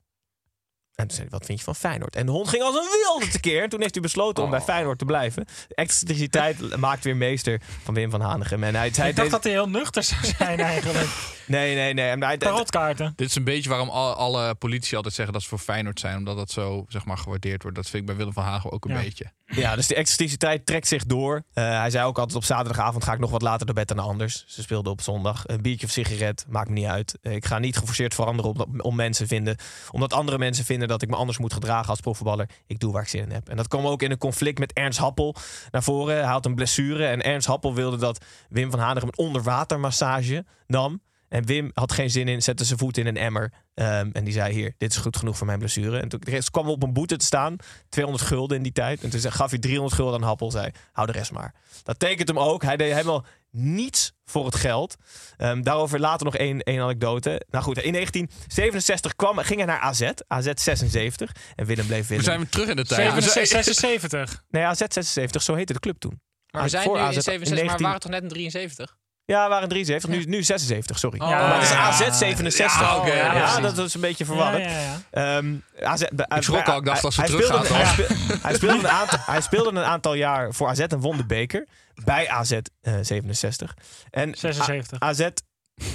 En 0.95 1.07
toen 1.07 1.17
zei 1.17 1.29
hij: 1.29 1.39
Wat 1.39 1.47
vind 1.47 1.59
je 1.59 1.65
van 1.65 1.75
Feyenoord? 1.75 2.17
En 2.17 2.27
de 2.27 2.33
hond 2.33 2.49
ging 2.49 2.63
als 2.63 2.75
een 2.75 2.87
wilde 3.05 3.29
tekeer. 3.33 3.63
En 3.63 3.69
toen 3.69 3.81
heeft 3.81 3.95
hij 3.95 4.03
besloten 4.03 4.45
om 4.45 4.51
bij 4.51 4.61
Feyenoord 4.61 4.99
te 4.99 5.05
blijven. 5.05 5.45
De 5.69 5.75
excentriciteit 5.75 6.77
maakt 6.77 7.05
weer 7.05 7.17
meester 7.17 7.61
van 7.83 7.95
Wim 7.95 8.11
van 8.11 8.21
Hanegem. 8.21 8.65
En 8.65 8.75
hij, 8.75 8.91
hij 8.95 9.09
Ik 9.09 9.17
dacht 9.17 9.31
dat 9.31 9.43
hij 9.43 9.53
heel 9.53 9.69
nuchter 9.69 10.03
zou 10.03 10.21
zijn 10.39 10.61
eigenlijk. 10.61 11.09
Nee, 11.49 11.75
nee, 11.75 11.95
nee. 11.95 12.17
Maar 12.17 12.39
Tarotkaarten. 12.39 13.13
Dit 13.17 13.29
is 13.29 13.35
een 13.35 13.45
beetje 13.45 13.69
waarom 13.69 13.89
al- 13.89 14.15
alle 14.15 14.55
politici 14.55 14.97
altijd 14.97 15.15
zeggen 15.15 15.33
dat 15.35 15.43
ze 15.43 15.49
voor 15.49 15.59
Feyenoord 15.59 16.01
zijn. 16.01 16.17
Omdat 16.17 16.37
dat 16.37 16.51
zo 16.51 16.85
zeg 16.89 17.05
maar, 17.05 17.19
gewaardeerd 17.19 17.63
wordt. 17.63 17.77
Dat 17.77 17.89
vind 17.89 18.01
ik 18.03 18.07
bij 18.09 18.17
Willem 18.17 18.33
van 18.33 18.45
Hagen 18.45 18.73
ook 18.73 18.85
een 18.85 18.95
Ja. 18.95 19.01
beetje. 19.03 19.33
Ja, 19.47 19.77
dus 19.77 19.87
de 19.87 19.95
excentriciteit 19.95 20.67
trekt 20.67 20.87
zich 20.89 21.05
door. 21.07 21.43
Eh, 21.53 21.65
hij 21.79 21.91
zei 21.91 22.07
ook 22.07 22.19
altijd 22.19 22.37
op 22.37 22.45
zaterdagavond 22.45 23.05
ga 23.05 23.13
ik 23.13 23.19
nog 23.19 23.31
wat 23.31 23.43
later 23.43 23.67
naar 23.67 23.75
bed 23.75 23.89
dan 23.89 23.99
anders. 23.99 24.45
Ze 24.47 24.63
speelden 24.63 24.93
op 24.93 25.01
zondag. 25.01 25.43
Een 25.47 25.63
biertje 25.63 25.87
of 25.87 25.93
sigaret, 25.93 26.45
maakt 26.49 26.69
me 26.69 26.75
niet 26.75 26.87
uit. 26.87 27.19
Eh, 27.23 27.35
ik 27.35 27.45
ga 27.47 27.59
niet 27.59 27.77
geforceerd 27.77 28.15
veranderen 28.15 28.55
om, 28.67 28.81
om 28.81 28.95
mensen 28.97 29.27
vinden. 29.27 29.57
Omdat 29.91 30.13
andere 30.13 30.39
mensen 30.39 30.65
vinden 30.65 30.89
dat 30.89 31.03
ik 31.03 31.09
me 31.09 31.17
anders 31.17 31.39
moet 31.39 31.53
gedragen 31.53 31.89
als 31.89 32.01
profvoetballer. 32.01 32.49
Ik 32.67 32.79
doe 32.79 32.93
waar 32.93 33.03
ik 33.03 33.09
zin 33.09 33.23
in 33.23 33.31
heb. 33.31 33.49
En 33.49 33.57
dat 33.57 33.69
kwam 33.69 33.87
ook 33.87 34.03
in 34.03 34.11
een 34.11 34.19
conflict 34.19 34.59
met 34.59 34.73
Ernst 34.73 34.99
Happel 34.99 35.35
naar 35.71 35.83
voren. 35.83 36.15
Hij 36.17 36.25
had 36.33 36.47
een 36.47 36.55
blessure 36.55 37.07
en 37.07 37.23
Ernst 37.23 37.47
Happel 37.47 37.75
wilde 37.75 37.97
dat 37.97 38.25
Wim 38.49 38.71
van 38.71 38.81
Hanegem 38.81 39.09
een 39.09 39.19
onderwatermassage 39.25 40.45
nam. 40.67 41.01
En 41.29 41.47
Wim 41.47 41.71
had 41.75 41.93
geen 41.93 42.11
zin 42.11 42.29
in, 42.29 42.43
zette 42.43 42.65
zijn 42.65 42.79
voet 42.79 42.97
in 42.99 43.07
een 43.07 43.17
emmer. 43.17 43.53
Ehm, 43.75 44.11
en 44.13 44.25
die 44.25 44.33
zei: 44.33 44.53
Hier, 44.55 44.75
dit 44.79 44.91
is 44.91 44.97
goed 44.97 45.17
genoeg 45.17 45.37
voor 45.37 45.47
mijn 45.47 45.59
blessure. 45.59 45.99
En 46.01 46.09
toen 46.09 46.21
de 46.25 46.31
rest 46.31 46.51
kwam 46.51 46.69
op 46.69 46.83
een 46.83 46.93
boete 46.93 47.17
te 47.17 47.25
staan. 47.25 47.57
200 47.89 48.27
gulden 48.27 48.57
in 48.57 48.63
die 48.63 48.73
tijd. 48.73 49.03
En 49.03 49.11
toen 49.11 49.21
zei- 49.21 49.33
gaf 49.35 49.51
hij 49.51 49.59
300 49.59 49.95
gulden 49.97 50.15
aan 50.21 50.27
Happel. 50.27 50.51
Zei: 50.51 50.71
Hou 50.93 51.07
de 51.07 51.13
rest 51.13 51.33
maar. 51.33 51.55
Dat 51.83 51.99
tekent 51.99 52.29
hem 52.29 52.39
ook. 52.39 52.63
Hij 52.63 52.77
deed 52.77 52.93
helemaal 52.93 53.25
niets 53.51 54.13
voor 54.25 54.45
het 54.45 54.55
geld. 54.57 54.97
Ehm, 55.37 55.63
daarover 55.63 56.01
later 56.01 56.25
nog 56.25 56.37
één, 56.37 56.61
één 56.63 56.81
anekdote. 56.83 57.43
Nou 57.51 57.65
goed, 57.65 57.79
in 57.79 57.93
1967 57.93 59.17
kwam, 59.17 59.39
ging 59.39 59.57
hij 59.59 59.67
naar 59.67 59.81
AZ. 59.81 60.11
AZ 60.27 60.51
76. 60.55 61.33
En 61.57 61.67
Willem 61.67 61.87
bleef 61.87 62.01
We 62.03 62.09
Willem. 62.09 62.25
zijn 62.25 62.39
weer 62.39 62.49
terug 62.49 62.69
in 62.69 62.77
de 62.77 62.85
tijd. 62.85 63.15
We 63.15 63.21
zijn- 63.21 63.47
76. 63.47 64.45
Nee, 64.51 64.65
AZ 64.65 64.79
76, 64.89 65.43
zo 65.43 65.55
heette 65.55 65.73
de 65.73 65.81
club 65.81 65.99
toen. 65.99 66.21
Maar 66.51 66.63
we 66.63 66.69
zijn 66.69 66.83
Voor 66.85 66.97
nu 66.97 67.03
AZ 67.03 67.17
in 67.17 67.23
77, 67.23 67.67
maar 67.67 67.79
19 67.79 67.79
we 67.79 67.83
waren 67.85 68.01
toch 68.01 68.11
net 68.11 68.23
in 68.23 68.29
73? 68.29 68.97
Ja, 69.33 69.43
we 69.43 69.49
waren 69.49 69.69
73. 69.69 70.11
Nu, 70.11 70.25
nu 70.25 70.43
76, 70.43 70.99
sorry. 70.99 71.21
Oh, 71.21 71.29
maar 71.29 71.55
het 71.55 71.63
is 71.63 71.71
ja. 71.71 71.77
AZ 71.79 72.19
67. 72.19 72.81
Ja, 72.81 73.07
ja, 73.07 73.35
ja, 73.35 73.61
dat 73.61 73.79
is 73.79 73.95
een 73.95 74.01
beetje 74.01 74.25
verwarrend. 74.25 74.65
ja, 74.65 74.71
ja. 74.81 75.01
Ehm, 75.11 75.55
AZ, 75.83 76.03
Ik 76.03 76.43
schrok 76.43 76.69
al, 76.69 76.79
ik 76.79 76.85
dacht 76.85 77.05
als 77.05 77.15
ze 77.15 77.21
hij 77.21 77.31
teruggaat 77.31 77.67
speelde, 77.67 77.83
hij, 77.85 77.93
speel- 77.93 78.37
hij, 78.43 78.55
speelde 78.55 78.79
een 78.79 78.89
aantal, 78.89 79.19
hij 79.27 79.41
speelde 79.41 79.71
een 79.71 79.85
aantal 79.85 80.15
jaar 80.15 80.55
voor 80.55 80.69
AZ 80.69 80.79
en 80.81 80.99
won 81.01 81.17
de 81.17 81.27
beker. 81.27 81.67
Bij 82.05 82.29
AZ 82.29 82.53
eh, 82.81 82.95
67. 83.03 83.75
En 84.11 84.35
76. 84.35 85.03
A- 85.03 85.07
AZ 85.07 85.29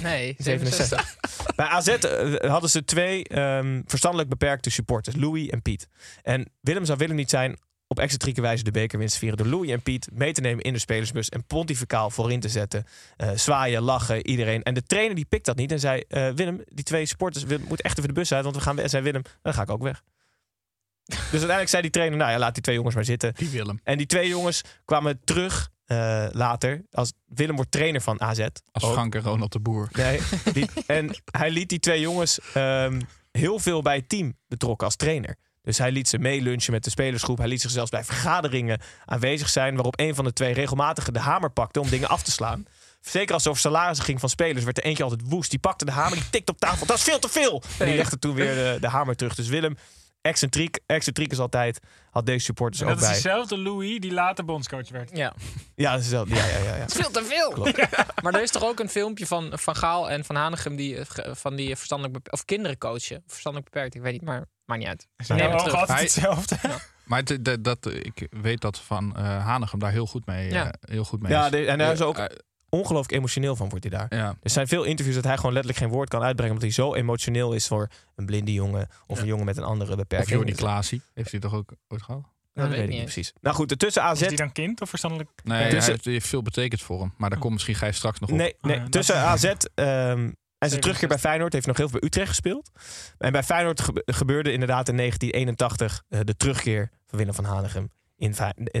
Nee, 0.02 0.34
67. 0.38 1.16
Bij 1.56 1.66
AZ 1.66 1.88
eh, 1.88 2.50
hadden 2.50 2.70
ze 2.70 2.84
twee 2.84 3.24
ehm, 3.28 3.82
verstandelijk 3.86 4.28
beperkte 4.28 4.70
supporters, 4.70 5.16
Louis 5.16 5.48
en 5.48 5.62
Piet. 5.62 5.88
En 6.22 6.50
Willem 6.60 6.84
zou 6.84 6.98
Willem 6.98 7.16
niet 7.16 7.30
zijn 7.30 7.58
op 7.96 8.02
excentrieke 8.02 8.40
wijze 8.40 8.62
de 8.64 8.70
bekerwinst 8.70 9.16
vieren 9.16 9.36
door 9.38 9.46
Louis 9.46 9.70
en 9.70 9.82
Piet 9.82 10.08
mee 10.12 10.32
te 10.32 10.40
nemen 10.40 10.64
in 10.64 10.72
de 10.72 10.78
spelersbus 10.78 11.28
en 11.28 11.44
pontificaal 11.44 12.10
voorin 12.10 12.40
te 12.40 12.48
zetten. 12.48 12.84
Eh, 13.16 13.30
zwaaien, 13.34 13.82
lachen, 13.82 14.26
iedereen. 14.26 14.62
En 14.62 14.74
de 14.74 14.82
trainer 14.82 15.14
die 15.14 15.24
pikt 15.24 15.44
dat 15.44 15.56
niet 15.56 15.72
en 15.72 15.80
zei: 15.80 16.02
eh, 16.08 16.30
Willem, 16.30 16.62
die 16.66 16.84
twee 16.84 17.06
supporters 17.06 17.44
Willem, 17.44 17.66
moeten 17.68 17.84
echt 17.84 17.98
even 17.98 18.08
de 18.08 18.20
bus 18.20 18.32
uit, 18.32 18.44
want 18.44 18.56
we 18.56 18.62
gaan. 18.62 18.78
En 18.78 18.88
zei 18.90 19.02
Willem, 19.02 19.22
dan 19.42 19.54
ga 19.54 19.62
ik 19.62 19.70
ook 19.70 19.82
weg. 19.82 20.02
dus 21.04 21.16
uiteindelijk 21.30 21.68
zei 21.68 21.82
die 21.82 21.90
trainer: 21.90 22.18
Nou 22.18 22.30
ja, 22.30 22.38
laat 22.38 22.54
die 22.54 22.62
twee 22.62 22.74
jongens 22.74 22.94
maar 22.94 23.04
zitten. 23.04 23.34
Die 23.34 23.48
Willem. 23.48 23.80
En 23.82 23.98
die 23.98 24.06
twee 24.06 24.28
jongens 24.28 24.62
kwamen 24.84 25.20
terug 25.24 25.70
eh, 25.84 26.26
later. 26.32 26.84
Als 26.90 27.12
Willem 27.26 27.56
wordt 27.56 27.70
trainer 27.70 28.00
van 28.00 28.20
AZ. 28.20 28.40
Als 28.72 28.84
Ook. 28.84 28.92
Frank 28.92 29.14
en 29.14 29.22
Ronald 29.22 29.52
de 29.52 29.60
Boer. 29.60 29.88
Nee, 29.92 30.20
die- 30.52 30.68
en 30.86 31.10
hij 31.30 31.50
liet 31.50 31.68
die 31.68 31.78
twee 31.78 32.00
jongens 32.00 32.38
ehm, 32.54 33.00
heel 33.30 33.58
veel 33.58 33.82
bij 33.82 33.96
het 33.96 34.08
team 34.08 34.36
betrokken 34.48 34.86
als 34.86 34.96
trainer. 34.96 35.36
Dus 35.64 35.78
hij 35.78 35.92
liet 35.92 36.08
ze 36.08 36.18
meelunchen 36.18 36.72
met 36.72 36.84
de 36.84 36.90
spelersgroep. 36.90 37.38
Hij 37.38 37.48
liet 37.48 37.60
zich 37.60 37.70
zelfs 37.70 37.90
bij 37.90 38.04
vergaderingen 38.04 38.80
aanwezig 39.04 39.48
zijn. 39.48 39.74
Waarop 39.74 40.00
een 40.00 40.14
van 40.14 40.24
de 40.24 40.32
twee 40.32 40.52
regelmatig 40.52 41.10
de 41.10 41.18
hamer 41.18 41.50
pakte 41.50 41.80
om 41.80 41.88
dingen 41.88 42.08
af 42.08 42.22
te 42.22 42.30
slaan. 42.30 42.66
Zeker 43.00 43.32
als 43.34 43.42
het 43.42 43.50
over 43.52 43.62
salarissen 43.62 44.04
ging 44.04 44.20
van 44.20 44.28
spelers, 44.28 44.64
werd 44.64 44.78
er 44.78 44.84
eentje 44.84 45.02
altijd 45.02 45.22
woest. 45.24 45.50
Die 45.50 45.58
pakte 45.58 45.84
de 45.84 45.90
hamer, 45.92 46.18
die 46.18 46.30
tikte 46.30 46.52
op 46.52 46.58
tafel. 46.58 46.86
Dat 46.86 46.96
is 46.96 47.02
veel 47.02 47.18
te 47.18 47.28
veel! 47.28 47.62
En 47.78 47.86
die 47.86 47.96
legde 47.96 48.18
toen 48.18 48.34
weer 48.34 48.54
de, 48.54 48.76
de 48.80 48.88
hamer 48.88 49.16
terug. 49.16 49.34
Dus 49.34 49.48
Willem, 49.48 49.76
excentriek, 50.20 50.78
excentriek 50.86 51.32
is 51.32 51.38
altijd, 51.38 51.80
had 52.10 52.26
deze 52.26 52.44
supporters 52.44 52.82
ook 52.82 52.88
dat 52.88 52.98
is 52.98 53.04
bij. 53.04 53.14
dezelfde 53.14 53.58
Louis 53.58 54.00
die 54.00 54.12
later 54.12 54.44
bondscoach 54.44 54.88
werd. 54.88 55.10
Ja. 55.16 55.34
Ja, 55.74 55.92
dat 55.92 56.00
is 56.00 56.08
wel- 56.08 56.28
ja, 56.28 56.46
ja, 56.46 56.58
ja, 56.58 56.76
ja. 56.76 56.88
Veel 57.00 57.10
te 57.10 57.24
veel. 57.24 57.50
Klopt. 57.50 57.86
Maar 58.22 58.34
er 58.34 58.42
is 58.42 58.50
toch 58.50 58.64
ook 58.64 58.80
een 58.80 58.88
filmpje 58.88 59.26
van 59.26 59.52
Van 59.54 59.76
Gaal 59.76 60.10
en 60.10 60.24
Van 60.24 60.36
Hanegem 60.36 60.76
die 60.76 60.96
eh, 60.98 61.34
van 61.34 61.56
die 61.56 61.76
verstandelijk 61.76 62.32
of 62.32 62.44
kinderen 62.44 62.78
coachen, 62.78 63.22
verstandelijk 63.26 63.70
beperkt, 63.72 63.94
ik 63.94 64.02
weet 64.02 64.12
niet, 64.12 64.22
maar 64.22 64.44
maakt 64.66 64.80
niet 64.80 64.88
uit. 64.88 65.06
Neem 65.28 65.38
jouw 65.38 65.48
het 65.50 65.58
terug. 65.58 65.74
altijd 65.74 65.88
Hij- 65.98 66.02
hetzelfde? 66.02 66.56
Maar 67.04 67.18
het, 67.24 67.44
dat, 67.44 67.64
dat, 67.64 67.86
ik 67.94 68.26
weet 68.30 68.60
dat 68.60 68.78
Van 68.80 69.16
eh 69.16 69.44
Hanegem 69.44 69.78
daar 69.78 69.90
heel 69.90 70.06
goed 70.06 70.26
mee, 70.26 70.50
Ja. 70.50 70.64
eh, 70.64 70.70
heel 70.80 71.04
goed 71.04 71.22
mee 71.22 71.32
Ja, 71.32 71.44
is. 71.44 71.50
de- 71.50 71.64
en 71.66 71.78
daar 71.78 71.92
is 71.92 72.00
ook 72.00 72.18
Eh, 72.18 72.24
ongelooflijk 72.68 73.12
emotioneel 73.18 73.56
van, 73.56 73.68
wordt 73.68 73.84
hij 73.88 73.98
daar. 73.98 74.18
ja. 74.18 74.36
Er 74.42 74.50
zijn 74.50 74.68
veel 74.68 74.84
interviews 74.84 75.16
dat 75.16 75.24
hij 75.24 75.36
gewoon 75.36 75.52
letterlijk 75.52 75.82
geen 75.84 75.92
woord 75.92 76.08
kan 76.08 76.22
uitbrengen. 76.22 76.54
Omdat 76.54 76.68
hij 76.74 76.84
zo 76.84 76.94
emotioneel 76.94 77.52
is 77.52 77.66
voor 77.66 77.88
een 78.16 78.26
blinde 78.26 78.52
jongen. 78.52 78.88
Of 79.06 79.20
een 79.20 79.26
jongen 79.26 79.44
met 79.44 79.56
een 79.56 79.64
andere 79.64 79.90
Of 79.90 79.96
beperking. 79.96 80.30
Jordi 80.30 80.52
Klaasie. 80.54 81.02
Heeft 81.14 81.30
hij 81.30 81.40
toch 81.40 81.54
ook 81.54 81.72
ooit 81.88 82.02
gehad? 82.02 82.22
Dat, 82.54 82.68
weet 82.68 82.82
ik 82.82 82.88
niet 82.88 83.02
precies. 83.02 83.32
Nou 83.40 83.56
goed, 83.56 83.78
tussen 83.78 84.02
AZ... 84.02 84.20
Is 84.20 84.28
die 84.28 84.36
dan 84.36 84.52
kind 84.52 84.80
of 84.80 84.88
verstandelijk? 84.88 85.30
Nee, 85.44 85.70
Dus- 85.70 85.86
hij 85.86 85.98
heeft, 86.04 86.26
veel 86.26 86.42
betekend 86.42 86.80
voor 86.82 87.00
hem. 87.00 87.14
Maar 87.16 87.30
daar 87.30 87.38
komt 87.38 87.52
misschien 87.52 87.74
Gijs 87.74 87.96
straks 87.96 88.18
nog 88.20 88.30
op. 88.30 88.36
Nee, 88.36 88.56
nee 88.60 88.76
Oh 88.76 88.82
ja, 88.82 88.88
tussen 88.88 89.16
AZ 89.16 89.52
ehm, 89.74 90.30
en 90.58 90.68
zijn 90.70 90.82
67. 90.82 90.82
terugkeer 90.82 91.08
bij 91.08 91.18
Feyenoord. 91.18 91.52
Heeft 91.52 91.66
nog 91.66 91.76
heel 91.76 91.88
veel 91.88 91.98
bij 92.00 92.08
Utrecht 92.08 92.28
gespeeld. 92.28 92.70
En 93.18 93.32
bij 93.32 93.42
Feyenoord 93.42 93.80
gebe- 93.80 94.02
gebeurde 94.06 94.52
inderdaad 94.52 94.88
in 94.88 94.96
1981 94.96 96.02
eh, 96.08 96.20
de 96.24 96.36
terugkeer 96.36 96.90
van 97.06 97.18
Willem 97.18 97.34
van 97.34 97.44
Hanegem. 97.44 97.90
In 98.16 98.34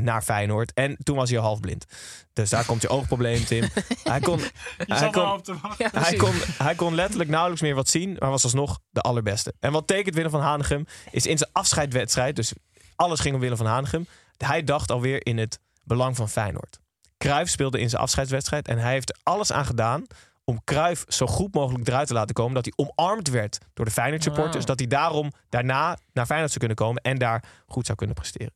naar 0.04 0.22
Feyenoord. 0.22 0.72
En 0.72 0.96
toen 1.02 1.16
was 1.16 1.28
hij 1.30 1.38
al 1.38 1.44
half 1.44 1.60
blind. 1.60 1.84
Dus 2.32 2.50
daar 2.50 2.64
komt 2.64 2.82
je 2.82 2.88
oogprobleem, 2.88 3.44
Tim. 3.44 3.68
Hij 4.02 4.20
kon, 4.20 4.40
hij 4.76 5.10
kon. 5.10 5.42
Ja, 5.78 5.90
Hij 5.92 6.16
kon, 6.16 6.32
hij 6.58 6.74
kon 6.74 6.94
letterlijk 6.94 7.30
nauwelijks 7.30 7.62
meer 7.62 7.74
wat 7.74 7.88
zien, 7.88 8.16
maar 8.18 8.30
was 8.30 8.44
alsnog 8.44 8.80
de 8.90 9.00
allerbeste. 9.00 9.54
En 9.60 9.72
wat 9.72 9.86
tekent 9.86 10.14
Willem 10.14 10.30
van 10.30 10.40
Hanegem 10.40 10.84
is 11.10 11.26
in 11.26 11.38
zijn 11.38 11.50
afscheidwedstrijd, 11.52 12.36
dus 12.36 12.52
alles 12.96 13.20
ging 13.20 13.34
om 13.34 13.40
Willem 13.40 13.56
van 13.56 13.66
Hanegem. 13.66 14.06
Hij 14.36 14.64
dacht 14.64 14.90
alweer 14.90 15.26
in 15.26 15.38
het 15.38 15.58
belang 15.82 16.16
van 16.16 16.28
Feyenoord. 16.28 16.78
Cruijff 17.18 17.50
speelde 17.50 17.80
in 17.80 17.88
zijn 17.90 18.02
afscheidswedstrijd 18.02 18.68
en 18.68 18.78
hij 18.78 18.92
heeft 18.92 19.10
er 19.10 19.16
alles 19.22 19.52
aan 19.52 19.66
gedaan 19.66 20.06
om 20.44 20.64
Cruijff 20.64 21.04
zo 21.08 21.26
goed 21.26 21.54
mogelijk 21.54 21.88
eruit 21.88 22.06
te 22.06 22.14
laten 22.14 22.34
komen. 22.34 22.54
Dat 22.54 22.64
hij 22.64 22.86
omarmd 22.86 23.28
werd 23.28 23.58
door 23.74 23.84
de 23.84 23.90
Feyenoord 23.90 24.22
supporters. 24.22 24.64
Dat 24.64 24.78
hij 24.78 24.88
daarom 24.88 25.32
daarna 25.48 25.98
naar 26.12 26.26
Feyenoord 26.26 26.52
zou 26.52 26.66
kunnen 26.66 26.76
komen 26.76 27.02
en 27.02 27.18
daar 27.18 27.44
goed 27.66 27.86
zou 27.86 27.98
kunnen 27.98 28.16
presteren. 28.16 28.52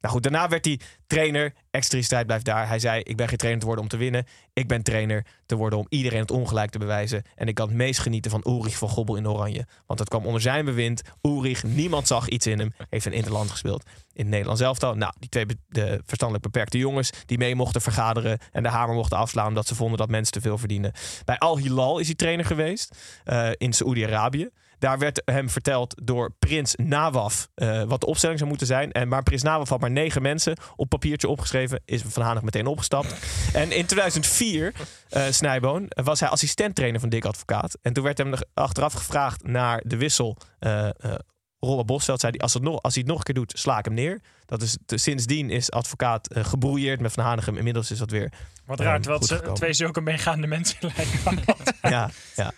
Nou 0.00 0.14
goed, 0.14 0.22
daarna 0.22 0.48
werd 0.48 0.64
hij 0.64 0.80
trainer. 1.06 1.54
Extra 1.70 2.24
blijft 2.24 2.44
daar. 2.44 2.68
Hij 2.68 2.78
zei: 2.78 3.00
Ik 3.00 3.16
ben 3.16 3.28
geen 3.28 3.36
trainer 3.36 3.60
te 3.60 3.66
worden 3.66 3.84
om 3.84 3.90
te 3.90 3.96
winnen. 3.96 4.26
Ik 4.52 4.68
ben 4.68 4.82
trainer 4.82 5.26
te 5.46 5.56
worden 5.56 5.78
om 5.78 5.86
iedereen 5.88 6.20
het 6.20 6.30
ongelijk 6.30 6.70
te 6.70 6.78
bewijzen. 6.78 7.22
En 7.34 7.48
ik 7.48 7.54
kan 7.54 7.66
het 7.68 7.76
meest 7.76 8.00
genieten 8.00 8.30
van 8.30 8.44
Ulrich 8.46 8.76
van 8.76 8.88
Gobbel 8.88 9.16
in 9.16 9.28
Oranje. 9.28 9.66
Want 9.86 9.98
het 9.98 10.08
kwam 10.08 10.26
onder 10.26 10.40
zijn 10.40 10.64
bewind. 10.64 11.02
Ulrich, 11.22 11.64
niemand 11.64 12.06
zag 12.06 12.28
iets 12.28 12.46
in 12.46 12.58
hem. 12.58 12.74
Heeft 12.90 13.06
een 13.06 13.12
interland 13.12 13.50
gespeeld 13.50 13.84
in 14.12 14.22
het 14.22 14.28
Nederlands 14.28 14.60
elftal. 14.60 14.94
Nou, 14.94 15.12
die 15.18 15.28
twee 15.28 15.46
de 15.68 16.00
verstandelijk 16.06 16.44
beperkte 16.44 16.78
jongens 16.78 17.10
die 17.26 17.38
mee 17.38 17.54
mochten 17.54 17.80
vergaderen 17.80 18.38
en 18.52 18.62
de 18.62 18.68
hamer 18.68 18.94
mochten 18.94 19.18
afslaan 19.18 19.48
omdat 19.48 19.66
ze 19.66 19.74
vonden 19.74 19.98
dat 19.98 20.08
mensen 20.08 20.32
te 20.32 20.40
veel 20.40 20.58
verdienen. 20.58 20.92
Bij 21.24 21.38
Al 21.38 21.58
Hilal 21.58 21.98
is 21.98 22.06
hij 22.06 22.14
trainer 22.14 22.44
geweest 22.44 22.96
eh, 23.24 23.50
in 23.56 23.72
Saoedi-Arabië. 23.72 24.48
Daar 24.78 24.98
werd 24.98 25.22
hem 25.24 25.50
verteld 25.50 25.94
door 26.04 26.32
Prins 26.38 26.74
Nawaf 26.76 27.48
eh, 27.54 27.82
wat 27.82 28.00
de 28.00 28.06
opstelling 28.06 28.38
zou 28.38 28.50
moeten 28.50 28.66
zijn. 28.66 28.92
En, 28.92 29.08
maar 29.08 29.22
Prins 29.22 29.42
Nawaf 29.42 29.68
had 29.68 29.80
maar 29.80 29.90
negen 29.90 30.22
mensen 30.22 30.56
op 30.76 30.88
papiertje 30.88 31.28
opgeschreven. 31.28 31.82
Is 31.84 32.02
Van 32.06 32.22
Hanegem 32.22 32.44
meteen 32.44 32.66
opgestapt. 32.66 33.14
en 33.52 33.72
in 33.72 33.86
2004, 33.86 34.72
eh 35.08 35.22
Snijboon, 35.30 35.86
was 35.88 36.20
hij 36.20 36.28
assistenttrainer 36.28 37.00
van 37.00 37.08
Dick 37.08 37.24
Advocaat. 37.24 37.78
En 37.82 37.92
toen 37.92 38.04
werd 38.04 38.18
hem 38.18 38.28
nog 38.28 38.42
achteraf 38.54 38.92
gevraagd 38.92 39.42
naar 39.46 39.82
de 39.84 39.96
wissel. 39.96 40.36
eh 40.58 40.88
eh 40.88 41.14
Rolle 41.60 41.84
Bosveld 41.84 42.20
zei 42.20 42.36
als, 42.36 42.54
het 42.54 42.62
nog, 42.62 42.82
als 42.82 42.92
hij 42.94 43.02
het 43.02 43.10
nog 43.10 43.18
een 43.18 43.24
keer 43.24 43.34
doet, 43.34 43.52
sla 43.58 43.78
ik 43.78 43.84
hem 43.84 43.94
neer. 43.94 44.20
Dat 44.46 44.62
is, 44.62 44.76
te- 44.86 44.96
sindsdien 44.98 45.50
is 45.50 45.70
advocaat 45.70 46.28
gebrouilleerd 46.32 47.00
met 47.00 47.12
Van 47.12 47.24
Hanegem. 47.24 47.56
Inmiddels 47.56 47.90
is 47.90 47.98
dat 47.98 48.10
weer 48.10 48.32
Wat 48.66 48.80
raar, 48.80 49.00
terwijl 49.00 49.22
ze 49.24 49.50
twee 49.52 49.72
zulke 49.72 50.00
meegaande 50.00 50.46
mensen 50.46 50.76
lijken. 50.80 51.44
ja, 51.94 52.10
ja. 52.36 52.52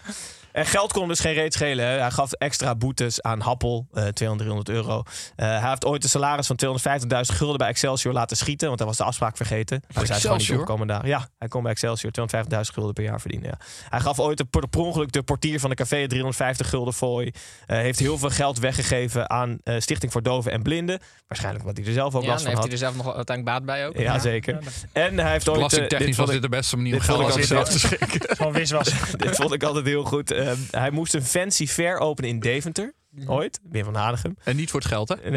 En 0.52 0.66
geld 0.66 0.92
kon 0.92 1.00
hem 1.00 1.10
dus 1.10 1.20
geen 1.20 1.32
reet 1.34 1.52
schelen. 1.52 1.86
Hè. 1.86 1.98
Hij 1.98 2.10
gaf 2.10 2.32
extra 2.32 2.74
boetes 2.74 3.22
aan 3.22 3.40
Happel, 3.40 3.86
eh 3.92 4.06
200, 4.06 4.48
300 4.48 4.68
euro. 4.68 5.02
Eh, 5.36 5.46
hij 5.60 5.68
heeft 5.68 5.84
ooit 5.84 6.02
een 6.04 6.08
salaris 6.10 6.46
van 6.46 6.56
250.000 6.56 7.36
gulden 7.36 7.58
bij 7.58 7.68
Excelsior 7.68 8.12
laten 8.14 8.36
schieten. 8.36 8.66
Want 8.66 8.78
hij 8.78 8.88
was 8.88 8.96
de 8.96 9.04
afspraak 9.04 9.36
vergeten. 9.36 9.82
Dus 9.94 10.08
hij 10.08 10.16
is 10.16 10.22
gewoon 10.22 10.36
niet 10.38 10.50
opgekomen 10.50 10.86
daar. 10.86 11.06
Ja, 11.06 11.28
hij 11.38 11.48
kon 11.48 11.62
bij 11.62 11.70
Excelsior 11.72 12.12
250.000 12.12 12.60
gulden 12.60 12.92
per 12.94 13.04
jaar 13.04 13.20
verdienen. 13.20 13.48
Ja. 13.48 13.58
Hij 13.88 14.00
gaf 14.00 14.20
ooit 14.20 14.50
per, 14.50 14.68
per 14.68 14.80
ongeluk 14.80 15.12
de 15.12 15.22
portier 15.22 15.60
van 15.60 15.70
de 15.70 15.76
café 15.76 16.06
350 16.06 16.68
gulden 16.68 16.94
fooi. 16.94 17.30
Eh, 17.66 17.76
heeft 17.78 17.98
heel 17.98 18.18
veel 18.18 18.30
geld 18.30 18.58
weggegeven 18.58 19.30
aan 19.30 19.58
eh, 19.64 19.74
Stichting 19.78 20.12
voor 20.12 20.22
Doven 20.22 20.52
en 20.52 20.62
Blinden. 20.62 20.98
Waarschijnlijk 21.28 21.64
wat 21.64 21.76
hij 21.76 21.86
er 21.86 21.92
zelf 21.92 22.14
ook 22.14 22.22
Ja, 22.22 22.28
last 22.28 22.44
dan 22.44 22.52
van 22.54 22.62
heeft 22.62 22.78
hij 22.80 22.88
had. 22.88 22.90
er 22.90 22.96
zelf 22.96 23.06
nog 23.06 23.16
uiteindelijk 23.16 23.56
baat 23.56 23.76
bij 23.76 23.86
ook. 23.86 23.96
Ja, 23.98 24.18
zeker. 24.18 24.58
En 24.92 25.18
hij 25.18 25.30
heeft 25.32 25.48
ooit... 25.48 25.48
eh, 25.48 25.52
Belastingtechnisch 25.54 26.06
dit 26.06 26.16
was 26.16 26.26
vond 26.26 26.42
dit 26.42 26.50
de 26.50 26.56
beste 26.56 26.76
manier 26.76 26.94
om 26.94 27.00
geld 27.00 27.22
altijd 27.22 27.70
te 27.70 27.78
schikken. 27.78 28.36
Gewoon 28.36 28.52
wiswas. 28.52 28.90
Dit 29.16 29.36
vond 29.36 29.52
ik 29.52 29.62
altijd 29.62 29.86
heel 29.86 30.04
goed. 30.04 30.30
Eh, 30.38 30.52
hij 30.70 30.90
moest 30.90 31.14
een 31.14 31.24
fancy 31.24 31.66
fair 31.66 31.98
openen 31.98 32.30
in 32.30 32.40
Deventer. 32.40 32.92
Ooit. 33.26 33.60
Wim 33.62 33.84
van 33.84 33.94
Hanegem. 33.94 34.36
En 34.44 34.56
niet 34.56 34.70
voor 34.70 34.80
het 34.80 34.88
geld, 34.88 35.08
hè? 35.08 35.14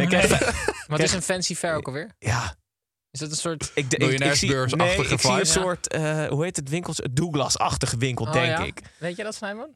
Maar 0.87 0.99
het 0.99 1.01
is 1.01 1.13
een 1.13 1.21
fancy 1.21 1.55
fair 1.55 1.75
ook 1.75 1.85
alweer. 1.87 2.09
ja, 2.19 2.55
Is 3.11 3.19
dat 3.19 3.29
een 3.29 3.35
soort... 3.35 3.63
ik, 3.63 3.69
ik, 3.73 3.83
ik, 3.83 3.89
zie, 3.89 3.99
Miljonairsbeursachtige 4.07 5.01
nee, 5.01 5.11
ik 5.11 5.19
zie 5.19 5.31
een 5.39 5.45
soort, 5.45 5.87
eh, 5.87 6.27
hoe 6.27 6.43
heet 6.43 6.55
het, 6.55 6.69
winkels? 6.69 7.01
Douglas-achtige 7.11 7.97
winkel, 7.97 8.25
Oh, 8.25 8.31
denk 8.33 8.57
ja? 8.57 8.63
ik. 8.63 8.81
Weet 8.97 9.15
je 9.17 9.23
dat, 9.23 9.35
Snijman? 9.35 9.69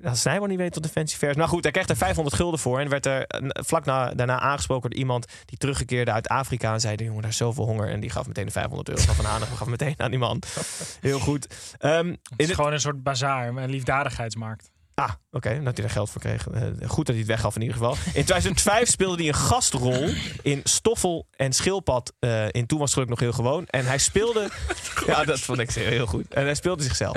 Dat 0.00 0.16
Snijboon 0.18 0.48
niet 0.48 0.58
weet 0.58 0.74
wat 0.74 0.82
de 0.82 0.88
fancy 0.88 1.16
fair 1.16 1.30
is. 1.32 1.36
Maar 1.36 1.48
goed, 1.48 1.62
hij 1.62 1.72
kreeg 1.72 1.88
er 1.88 1.96
500 1.96 2.36
gulden 2.36 2.60
voor. 2.60 2.80
En 2.80 2.88
werd 2.88 3.06
er 3.06 3.26
eh, 3.26 3.48
vlak 3.52 3.84
na, 3.84 4.14
daarna 4.14 4.40
aangesproken 4.40 4.90
door 4.90 4.98
iemand 4.98 5.26
die 5.44 5.58
teruggekeerde 5.58 6.12
uit 6.12 6.28
Afrika. 6.28 6.72
En 6.72 6.80
zei, 6.80 6.96
jongen, 6.96 7.22
daar 7.22 7.30
is 7.30 7.36
zoveel 7.36 7.64
honger. 7.64 7.88
En 7.88 8.00
die 8.00 8.10
gaf 8.10 8.26
meteen 8.26 8.46
de 8.46 8.52
500 8.52 8.88
euro 8.88 9.12
van 9.12 9.24
Hanegem. 9.24 9.56
Gaf 9.56 9.66
meteen 9.68 9.94
aan 9.96 10.10
die 10.10 10.18
man. 10.18 10.42
Heel 11.00 11.18
goed. 11.20 11.46
Ehm, 11.78 12.06
Het 12.08 12.18
is 12.36 12.46
het- 12.46 12.54
gewoon 12.56 12.72
een 12.72 12.80
soort 12.80 13.02
bazaar, 13.02 13.48
een 13.48 13.70
liefdadigheidsmarkt. 13.70 14.70
Ah, 14.94 15.10
oké, 15.30 15.48
dat 15.54 15.62
hij 15.76 15.84
daar 15.86 15.90
geld 15.90 16.10
voor 16.10 16.20
kreeg. 16.20 16.48
Eh, 16.48 16.62
goed 16.86 17.06
dat 17.06 17.14
hij 17.14 17.16
het 17.18 17.26
weggaf 17.26 17.54
in 17.54 17.60
ieder 17.60 17.76
geval. 17.76 17.92
In 17.92 18.10
2005 18.24 18.88
speelde 18.88 19.16
hij 19.16 19.26
een 19.28 19.34
gastrol 19.34 20.08
in 20.42 20.60
Stoffel 20.64 21.26
en 21.36 21.52
Schildpad. 21.52 22.12
eh, 22.18 22.48
in 22.50 22.66
toen 22.66 22.78
was 22.78 22.94
het 22.94 23.08
nog 23.08 23.20
heel 23.20 23.32
gewoon. 23.32 23.66
En 23.66 23.86
hij 23.86 23.98
speelde... 23.98 24.48
ja, 25.06 25.24
dat 25.24 25.40
vond 25.40 25.58
ik 25.58 25.70
heel 25.70 26.06
goed. 26.06 26.34
En 26.34 26.44
hij 26.44 26.54
speelde 26.54 26.82
zichzelf. 26.82 27.16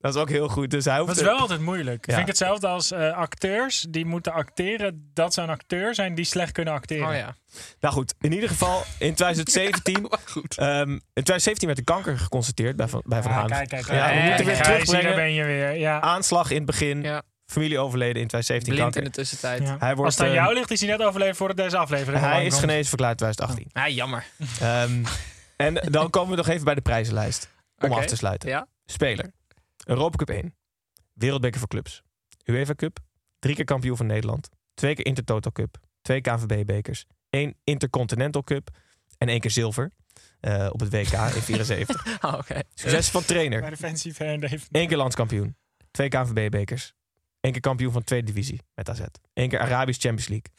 Dat 0.00 0.14
is 0.14 0.20
ook 0.20 0.28
heel 0.28 0.48
goed. 0.48 0.70
Dus 0.70 0.84
hij 0.84 0.96
Dat 0.98 1.16
is 1.16 1.22
wel 1.22 1.38
altijd 1.38 1.60
moeilijk. 1.60 2.06
Ja. 2.06 2.12
Vind 2.12 2.20
ik 2.20 2.26
hetzelfde 2.28 2.66
als 2.66 2.90
eh, 2.90 3.12
acteurs 3.12 3.86
die 3.88 4.04
moeten 4.06 4.32
acteren 4.32 5.10
dat 5.14 5.34
ze 5.34 5.40
een 5.42 5.50
acteur 5.50 5.94
zijn 5.94 6.14
die 6.14 6.24
slecht 6.24 6.52
kunnen 6.52 6.74
acteren. 6.74 7.08
Oh 7.08 7.14
ja. 7.14 7.34
Nou 7.80 7.94
goed, 7.94 8.14
in 8.20 8.32
ieder 8.32 8.48
geval 8.48 8.82
in 8.98 9.14
2017... 9.14 10.08
Goed. 10.32 10.56
ehm, 10.58 10.90
in 10.90 11.00
2017 11.12 11.66
werd 11.66 11.78
de 11.78 11.84
kanker 11.84 12.18
geconstateerd 12.18 12.76
bij 12.76 12.88
Van, 12.88 13.02
bij 13.06 13.22
van 13.22 13.30
Ja, 13.30 13.36
Haan. 13.38 13.48
kijk, 13.48 13.68
kijk, 13.68 13.86
Ja, 13.86 14.14
we 14.14 14.28
moeten 14.28 14.46
weer 14.46 14.62
terugbrengen. 14.62 15.14
Ben 15.14 15.32
je 15.32 15.44
weer. 15.44 15.76
Ja. 15.76 16.00
Aanslag 16.00 16.50
in 16.50 16.56
het 16.56 16.66
begin. 16.66 17.02
ja. 17.02 17.22
Familie 17.46 17.78
overleden 17.78 18.22
in 18.22 18.28
2017 18.28 18.74
Blind 18.74 18.96
in 18.96 19.04
de 19.04 19.10
tussentijd. 19.10 19.62
Ja. 19.62 19.76
Hij 19.78 19.94
wordt, 19.94 20.04
Als 20.04 20.14
het 20.14 20.22
aan 20.22 20.28
eh, 20.28 20.34
jou 20.42 20.54
ligt, 20.54 20.70
is 20.70 20.80
hij 20.80 20.90
net 20.90 21.02
overleven 21.02 21.36
voordat 21.36 21.56
deze 21.56 21.76
aflevering 21.76 22.22
Hij 22.22 22.46
is 22.46 22.58
genezen 22.58 22.86
verklaard 22.88 23.18
2018. 23.18 23.82
Ah, 23.82 23.94
jammer. 23.94 24.24
Ehm, 24.60 25.04
en 25.56 25.74
dan 25.74 26.10
komen 26.10 26.30
we 26.30 26.36
nog 26.36 26.48
even 26.48 26.64
bij 26.64 26.74
de 26.74 26.80
prijzenlijst. 26.80 27.48
Om 27.78 27.92
af 27.92 28.04
te 28.04 28.16
sluiten. 28.16 28.48
Ja. 28.48 28.66
Speler. 28.86 29.30
Europa 29.84 30.16
Cup 30.16 30.30
1. 30.30 30.54
Wereldbeker 31.12 31.58
voor 31.58 31.68
clubs. 31.68 32.02
UEFA 32.44 32.74
Cup. 32.74 32.98
Drie 33.38 33.54
keer 33.54 33.64
kampioen 33.64 33.96
van 33.96 34.06
Nederland. 34.06 34.48
Twee 34.74 34.94
keer 34.94 35.06
Intertotal 35.06 35.52
Cup. 35.52 35.76
Twee 36.02 36.20
KNVB-bekers. 36.20 37.04
één 37.30 37.54
Intercontinental 37.64 38.42
Cup. 38.44 38.68
En 39.18 39.28
één 39.28 39.40
keer 39.40 39.50
zilver. 39.50 39.90
eh, 40.40 40.68
op 40.72 40.80
het 40.80 40.90
WK 40.92 41.12
in 41.12 41.42
74. 41.52 42.22
Oh, 42.24 42.32
oké. 42.34 42.62
Succes 42.74 43.08
van 43.08 43.24
trainer. 43.24 43.60
Eén 44.70 44.88
keer 44.88 44.96
landskampioen. 44.96 45.56
Twee 45.90 46.08
KNVB-bekers. 46.08 46.92
Eén 47.40 47.52
keer 47.52 47.60
kampioen 47.60 47.92
van 47.92 48.00
de 48.00 48.06
tweede 48.06 48.26
divisie 48.26 48.60
met 48.74 48.88
AZ. 48.88 49.00
Eén 49.34 49.48
keer 49.48 49.58
Arabisch 49.58 50.00
Champions 50.00 50.28
League. 50.28 50.52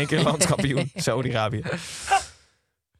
Eén 0.00 0.06
keer 0.06 0.22
landskampioen 0.28 0.90
Saudi-Arabië. 0.94 1.62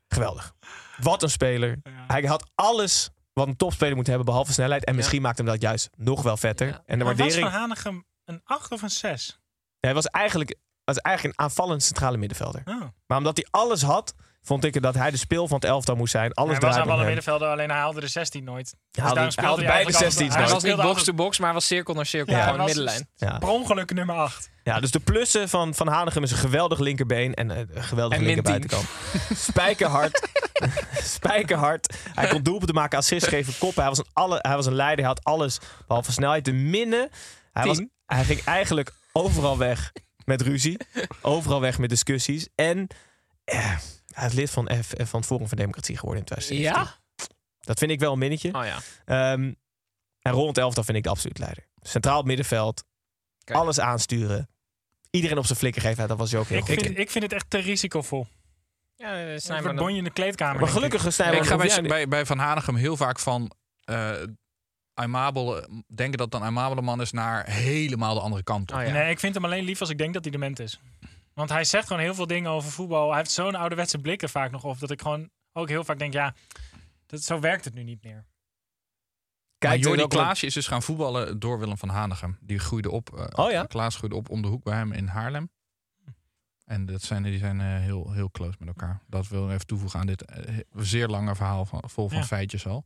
Geweldig. 0.09 0.55
Wat 1.01 1.23
een 1.23 1.31
speler. 1.31 1.79
Hij 2.07 2.23
had 2.23 2.51
alles 2.55 3.11
wat 3.33 3.47
een 3.47 3.57
topspeler 3.57 3.97
moet 3.97 4.07
hebben, 4.07 4.25
behalve 4.27 4.53
snelheid. 4.53 4.85
En 4.85 4.95
misschien 4.95 5.23
maakt 5.23 5.37
hem 5.39 5.47
dat 5.47 5.61
juist 5.63 5.91
nog 5.97 6.23
wel 6.23 6.37
vetter. 6.37 6.67
Ja. 6.67 6.83
En 6.87 6.99
de 6.99 7.05
Maar 7.05 7.15
was 7.15 7.23
waardering... 7.23 7.51
Van 7.51 7.61
Hanegem 7.61 8.05
een 8.25 8.41
8 8.45 8.73
of 8.73 8.83
een 8.83 8.91
6? 8.91 9.41
Hij 9.81 9.95
was 9.95 10.07
eigenlijk, 10.07 10.57
was 10.85 10.97
eigenlijk 10.99 11.37
een 11.39 11.45
aanvallend 11.45 11.83
centrale 11.83 12.17
middenvelder. 12.17 12.63
Oh. 12.65 12.81
Maar 13.07 13.19
omdat 13.19 13.37
hij 13.37 13.47
alles 13.51 13.83
had, 13.83 14.15
vond 14.43 14.65
ik 14.65 14.83
dat 14.83 14.95
hij 14.95 15.11
de 15.11 15.17
speel 15.17 15.49
van 15.49 15.57
het 15.57 15.65
elftal 15.69 15.97
moest 15.97 16.11
zijn. 16.13 16.33
Alles 16.33 16.59
Hij 16.59 16.69
was 16.69 16.77
aan 16.77 16.91
alle 16.91 17.05
middenvelden, 17.05 17.51
alleen 17.51 17.69
hij 17.71 17.79
haalde 17.79 18.01
de 18.01 18.07
16 18.09 18.45
nooit. 18.45 18.65
Dus 18.91 19.03
haalde- 19.05 19.21
hij 19.21 19.29
haalde 19.29 19.33
speelde 19.33 19.57
beide 19.57 19.73
eigenlijk 19.73 20.05
16's 20.05 20.21
altijd- 20.21 20.33
Hij 20.33 20.41
nooit. 20.41 20.53
was 20.53 20.63
niet 20.63 20.83
box-to-box, 20.95 21.37
maar 21.39 21.47
hij 21.47 21.55
was 21.55 21.67
cirkel 21.67 21.95
naar 21.95 22.07
cirkel. 22.07 22.35
Ja, 22.37 22.45
gewoon 22.47 22.65
middenlijn. 22.65 23.09
Ja. 23.15 23.39
Per 23.39 23.49
ongeluk 23.49 23.95
nummer 23.95 24.15
8. 24.17 24.51
Ja, 24.65 24.81
dus 24.81 24.91
de 24.91 25.01
plussen 25.01 25.49
van, 25.49 25.75
van 25.75 25.89
Hanegem 25.89 26.23
is 26.23 26.31
een 26.31 26.37
geweldig 26.37 26.79
linkerbeen 26.79 27.35
en 27.35 27.51
eh, 27.51 27.59
een 27.59 27.83
geweldige 27.85 28.21
En 28.21 28.27
min 28.27 28.35
linkerbuitenkant. 28.35 28.89
Spijkerhard. 29.35 30.29
Spijkerhard. 31.17 31.97
Hij 32.15 32.29
kon 32.29 32.43
doelpunten 32.43 32.75
maken, 32.75 32.99
assist 32.99 33.27
geven, 33.27 33.59
koppen. 33.59 33.81
Hij 33.81 33.89
was, 33.89 33.99
een 33.99 34.11
alle, 34.13 34.39
hij 34.43 34.57
was 34.57 34.67
een 34.67 34.75
leider, 34.75 35.05
hij 35.05 35.15
had 35.15 35.25
alles 35.25 35.59
behalve 35.87 36.13
snelheid. 36.13 36.45
De 36.45 36.53
minnen. 36.53 37.09
Hij, 37.53 37.67
was, 37.67 37.83
hij 38.07 38.25
ging 38.25 38.45
eigenlijk 38.45 38.93
overal 39.13 39.59
weg 39.59 39.93
met 40.25 40.41
ruzie. 40.41 40.77
Overal 41.23 41.61
weg 41.61 41.79
met 41.79 41.89
discussies. 41.89 42.49
En 42.55 42.87
eh, 43.45 43.77
hij 44.13 44.27
is 44.27 44.33
lid 44.33 44.51
van, 44.51 44.71
F, 44.83 44.89
van 44.97 45.19
het 45.19 45.27
Forum 45.27 45.49
voor 45.49 45.57
Democratie 45.57 45.97
geworden 45.97 46.21
in 46.21 46.27
2017. 46.27 46.85
Ja? 46.85 47.01
Dat 47.61 47.79
vind 47.79 47.91
ik 47.91 48.01
wel 48.01 48.13
een 48.13 48.19
minnetje. 48.19 48.55
Oh 48.55 48.65
ja. 48.65 48.79
Ehm, 49.05 49.53
en 50.21 50.33
Ronald 50.33 50.59
Elftal 50.59 50.85
vind 50.85 50.97
ik 50.97 51.03
de 51.03 51.11
absoluut 51.11 51.39
leider. 51.39 51.67
Centraal 51.81 52.23
middenveld. 52.23 52.85
Kijk. 53.45 53.59
Alles 53.59 53.81
aansturen. 53.81 54.49
Iedereen 55.11 55.39
op 55.39 55.47
zijn 55.47 55.59
flikker 55.59 55.83
geven. 55.83 56.09
Dat 56.09 56.19
was 56.19 56.31
hij 56.31 56.41
ook 56.41 56.49
heel 56.49 56.59
Ik 56.59 56.65
goed 56.65 56.99
ik 56.99 57.11
vind 57.11 57.25
het 57.25 57.33
echt 57.33 57.51
te 57.51 57.59
risicovol. 57.59 58.27
Ja, 59.03 59.15
eh, 59.15 59.33
Een 59.57 59.63
dan- 59.63 59.77
bonje 59.77 59.99
in 59.99 60.05
de 60.05 60.11
kleedkamer. 60.11 60.61
Maar 60.61 60.71
gelukkig 60.71 61.07
ik 61.07 61.13
ga 61.45 61.57
bij, 61.57 61.83
bij, 61.83 62.09
bij 62.09 62.27
Van 62.27 62.39
Hanegem 62.39 62.75
heel 62.75 62.97
vaak 62.97 63.19
van 63.19 63.51
eh 63.85 64.13
Aimabel, 64.95 65.63
eh, 65.63 65.69
denken 65.95 66.19
dat 66.19 66.35
een 66.35 66.43
Aimabele 66.43 66.83
man 66.83 67.01
is 67.01 67.13
naar 67.13 67.47
helemaal 67.51 68.15
de 68.15 68.21
andere 68.21 68.43
kant 68.43 68.73
op. 68.73 68.79
Oh 68.79 68.85
ja. 68.85 68.93
Nee, 68.93 69.11
ik 69.11 69.19
vind 69.21 69.35
hem 69.35 69.45
alleen 69.45 69.65
lief 69.65 69.81
als 69.81 69.91
ik 69.91 69.99
denk 69.99 70.15
dat 70.15 70.23
hij 70.23 70.33
dement 70.33 70.59
is. 70.59 70.81
Want 71.35 71.51
hij 71.51 71.65
zegt 71.65 71.87
gewoon 71.87 72.03
heel 72.03 72.15
veel 72.15 72.27
dingen 72.27 72.51
over 72.51 72.71
voetbal. 72.71 73.09
Hij 73.09 73.19
heeft 73.19 73.31
zo'n 73.31 73.55
ouderwetse 73.55 73.99
blik 73.99 74.23
er 74.23 74.29
vaak 74.29 74.51
nog 74.51 74.65
op. 74.65 74.79
Dat 74.81 74.91
ik 74.91 75.01
gewoon 75.03 75.31
ook 75.53 75.69
heel 75.69 75.85
vaak 75.85 75.99
denk, 75.99 76.13
ja, 76.13 76.35
dat, 77.07 77.23
zo 77.23 77.41
werkt 77.41 77.65
het 77.65 77.75
nu 77.75 77.83
niet 77.83 78.03
meer. 78.05 78.15
Maar 78.15 79.71
Kijk, 79.71 79.83
Jordi 79.85 80.07
Klaasje 80.07 80.47
is 80.47 80.55
dus 80.55 80.67
gaan 80.67 80.83
voetballen 80.83 81.39
door 81.39 81.59
Willem 81.59 81.79
van 81.79 81.89
Hanegem. 81.89 82.39
Die 82.41 82.59
groeide 82.59 82.91
op. 82.91 83.19
eh, 83.19 83.45
Oh 83.45 83.51
ja? 83.51 83.65
Klaas 83.65 83.97
groeide 83.97 84.17
op 84.17 84.29
om 84.31 84.43
de 84.43 84.49
hoek 84.49 84.65
bij 84.65 84.75
hem 84.77 84.93
in 84.93 85.07
Haarlem. 85.07 85.51
En 86.73 86.87
dat 86.87 87.03
zijn, 87.03 87.23
die 87.23 87.39
zijn 87.39 87.61
eh, 87.61 87.67
heel, 87.67 88.13
heel 88.13 88.31
close 88.31 88.57
met 88.59 88.69
elkaar. 88.69 89.01
Dat 89.07 89.29
wil 89.29 89.47
ik 89.47 89.53
even 89.55 89.67
toevoegen 89.67 90.01
aan 90.01 90.07
dit 90.07 90.25
eh, 90.25 90.59
zeer 90.77 91.09
lange 91.09 91.35
verhaal 91.35 91.65
van, 91.65 91.83
vol 91.87 92.09
van 92.09 92.19
Ja. 92.19 92.25
feitjes 92.25 92.67
al. 92.67 92.85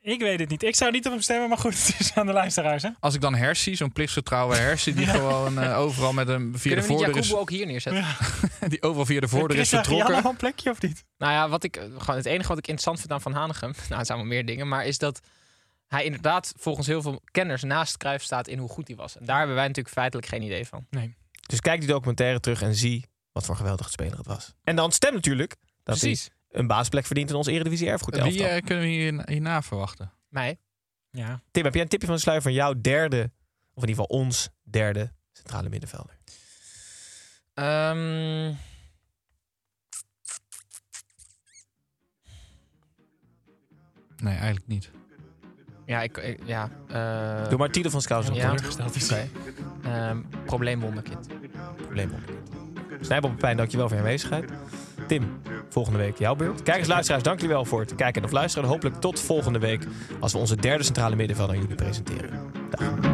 Ik 0.00 0.20
weet 0.20 0.40
het 0.40 0.48
niet. 0.48 0.62
Ik 0.62 0.76
zou 0.76 0.90
niet 0.90 1.06
op 1.06 1.12
hem 1.12 1.20
stemmen, 1.20 1.48
maar 1.48 1.58
goed, 1.58 1.72
het 1.86 2.00
is 2.00 2.14
aan 2.14 2.26
de 2.26 2.32
luisteraars. 2.32 2.82
Hè? 2.82 2.88
Als 3.00 3.14
ik 3.14 3.20
dan 3.20 3.34
Hersie, 3.34 3.74
zo'n 3.74 3.92
plichtsgetrouwe 3.92 4.56
Hersie, 4.56 4.94
die 4.94 5.06
gewoon 5.06 5.58
eh, 5.58 5.78
overal 5.78 6.12
met 6.12 6.28
een 6.28 6.58
via 6.58 6.74
Kunnen 6.74 6.88
de 6.88 6.94
voordeur 6.94 7.16
is, 7.16 7.34
ook 7.34 7.50
hier 7.50 7.66
neerzetten? 7.66 8.04
die 8.68 8.82
overal 8.82 9.06
via 9.06 9.20
de 9.20 9.28
voordeur 9.28 9.58
is 9.58 9.68
vertrokken. 9.68 10.22
Al 10.22 10.30
een 10.30 10.36
plekje 10.36 10.70
of 10.70 10.82
niet? 10.82 11.04
Nou 11.18 11.32
ja, 11.32 11.48
wat 11.48 11.64
ik, 11.64 11.76
gewoon 11.76 12.16
het 12.16 12.26
enige 12.26 12.48
wat 12.48 12.58
ik 12.58 12.66
interessant 12.68 12.98
vind 12.98 13.12
aan 13.12 13.20
Van 13.20 13.32
Hanegem... 13.32 13.72
Nou, 13.88 13.96
het 13.96 14.06
zijn 14.06 14.18
wel 14.18 14.26
meer 14.26 14.46
dingen, 14.46 14.68
maar 14.68 14.86
is 14.86 14.98
dat 14.98 15.20
hij 15.86 16.04
inderdaad 16.04 16.52
volgens 16.56 16.86
heel 16.86 17.02
veel 17.02 17.22
kenners 17.30 17.62
naast 17.62 17.96
Cruijff 17.96 18.24
staat 18.24 18.48
in 18.48 18.58
hoe 18.58 18.68
goed 18.68 18.88
hij 18.88 18.96
was. 18.96 19.18
En 19.18 19.24
daar 19.24 19.38
hebben 19.38 19.56
wij 19.56 19.66
natuurlijk 19.66 19.94
feitelijk 19.94 20.28
geen 20.28 20.42
idee 20.42 20.66
van. 20.66 20.86
Dus 21.52 21.60
kijk 21.60 21.80
die 21.80 21.88
documentaire 21.88 22.40
terug 22.40 22.62
en 22.62 22.74
zie 22.74 23.06
wat 23.32 23.42
voor 23.44 23.54
een 23.54 23.60
geweldige 23.60 23.90
speler 23.90 24.16
het 24.16 24.26
was. 24.26 24.54
En 24.64 24.76
dan 24.76 24.92
stem 24.92 25.14
natuurlijk 25.14 25.56
dat 25.82 25.98
Precies. 25.98 26.22
hij 26.48 26.60
een 26.60 26.66
baasplek 26.66 27.06
verdient 27.06 27.30
in 27.30 27.36
ons 27.36 27.46
Eredivisie 27.46 27.88
Erfgoed 27.88 28.22
Wie 28.22 28.46
eh, 28.46 28.64
kunnen 28.64 28.84
we 28.84 28.90
hier, 28.90 29.22
hierna 29.30 29.62
verwachten? 29.62 30.12
Mij? 30.28 30.58
Ja. 31.10 31.42
Tim, 31.50 31.64
heb 31.64 31.72
jij 31.74 31.82
een 31.82 31.88
tipje 31.88 32.06
van 32.06 32.14
de 32.16 32.22
sluier 32.22 32.42
van 32.42 32.52
jouw 32.52 32.74
derde, 32.80 33.30
of 33.74 33.82
in 33.82 33.88
ieder 33.88 34.04
geval 34.04 34.18
ons 34.18 34.48
derde 34.62 35.12
centrale 35.32 35.68
middenvelder? 35.68 36.16
Ehm, 37.54 38.54
Nee, 44.16 44.34
eigenlijk 44.34 44.66
niet. 44.66 44.90
ja, 45.86 46.02
ik, 46.02 46.16
ik- 46.16 46.40
ja. 46.44 46.70
eh, 46.88 47.48
Doe 47.48 47.58
maar 47.58 47.70
Tito 47.70 47.90
van 47.90 48.02
Scousen. 48.02 48.34
ja. 48.34 48.54
Ja. 48.78 48.86
Oké. 48.86 49.28
Ehm, 49.84 50.20
probleemwonderkind. 50.46 51.26
Probleem 51.92 53.56
dankjewel 53.56 53.88
voor 53.88 53.96
je 53.96 54.02
aanwezigheid. 54.02 54.44
Tim, 55.06 55.40
volgende 55.68 55.98
week 55.98 56.18
jouw 56.18 56.34
beurt. 56.34 56.62
Kijkers, 56.62 56.88
luisteraars, 56.88 57.22
dank 57.22 57.40
jullie 57.40 57.54
wel 57.54 57.64
voor 57.64 57.80
het 57.80 57.94
kijken 57.94 58.24
of 58.24 58.30
luisteren. 58.30 58.68
Hopelijk 58.68 58.96
tot 58.96 59.20
volgende 59.20 59.58
week 59.58 59.86
als 60.20 60.32
we 60.32 60.38
onze 60.38 60.56
derde 60.56 60.84
centrale 60.84 61.16
middenvelder 61.16 61.54
aan 61.54 61.60
jullie 61.60 61.76
presenteren. 61.76 62.52
Dag. 62.70 63.10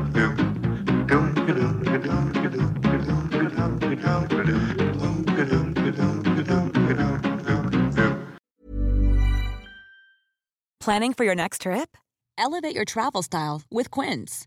Planning 10.85 11.15
for 11.15 11.25
your 11.25 11.37
next 11.37 11.61
trip? 11.61 11.97
Elevate 12.35 12.73
your 12.73 12.85
travel 12.85 13.23
style 13.23 13.61
with 13.69 13.89
Quince. 13.91 14.47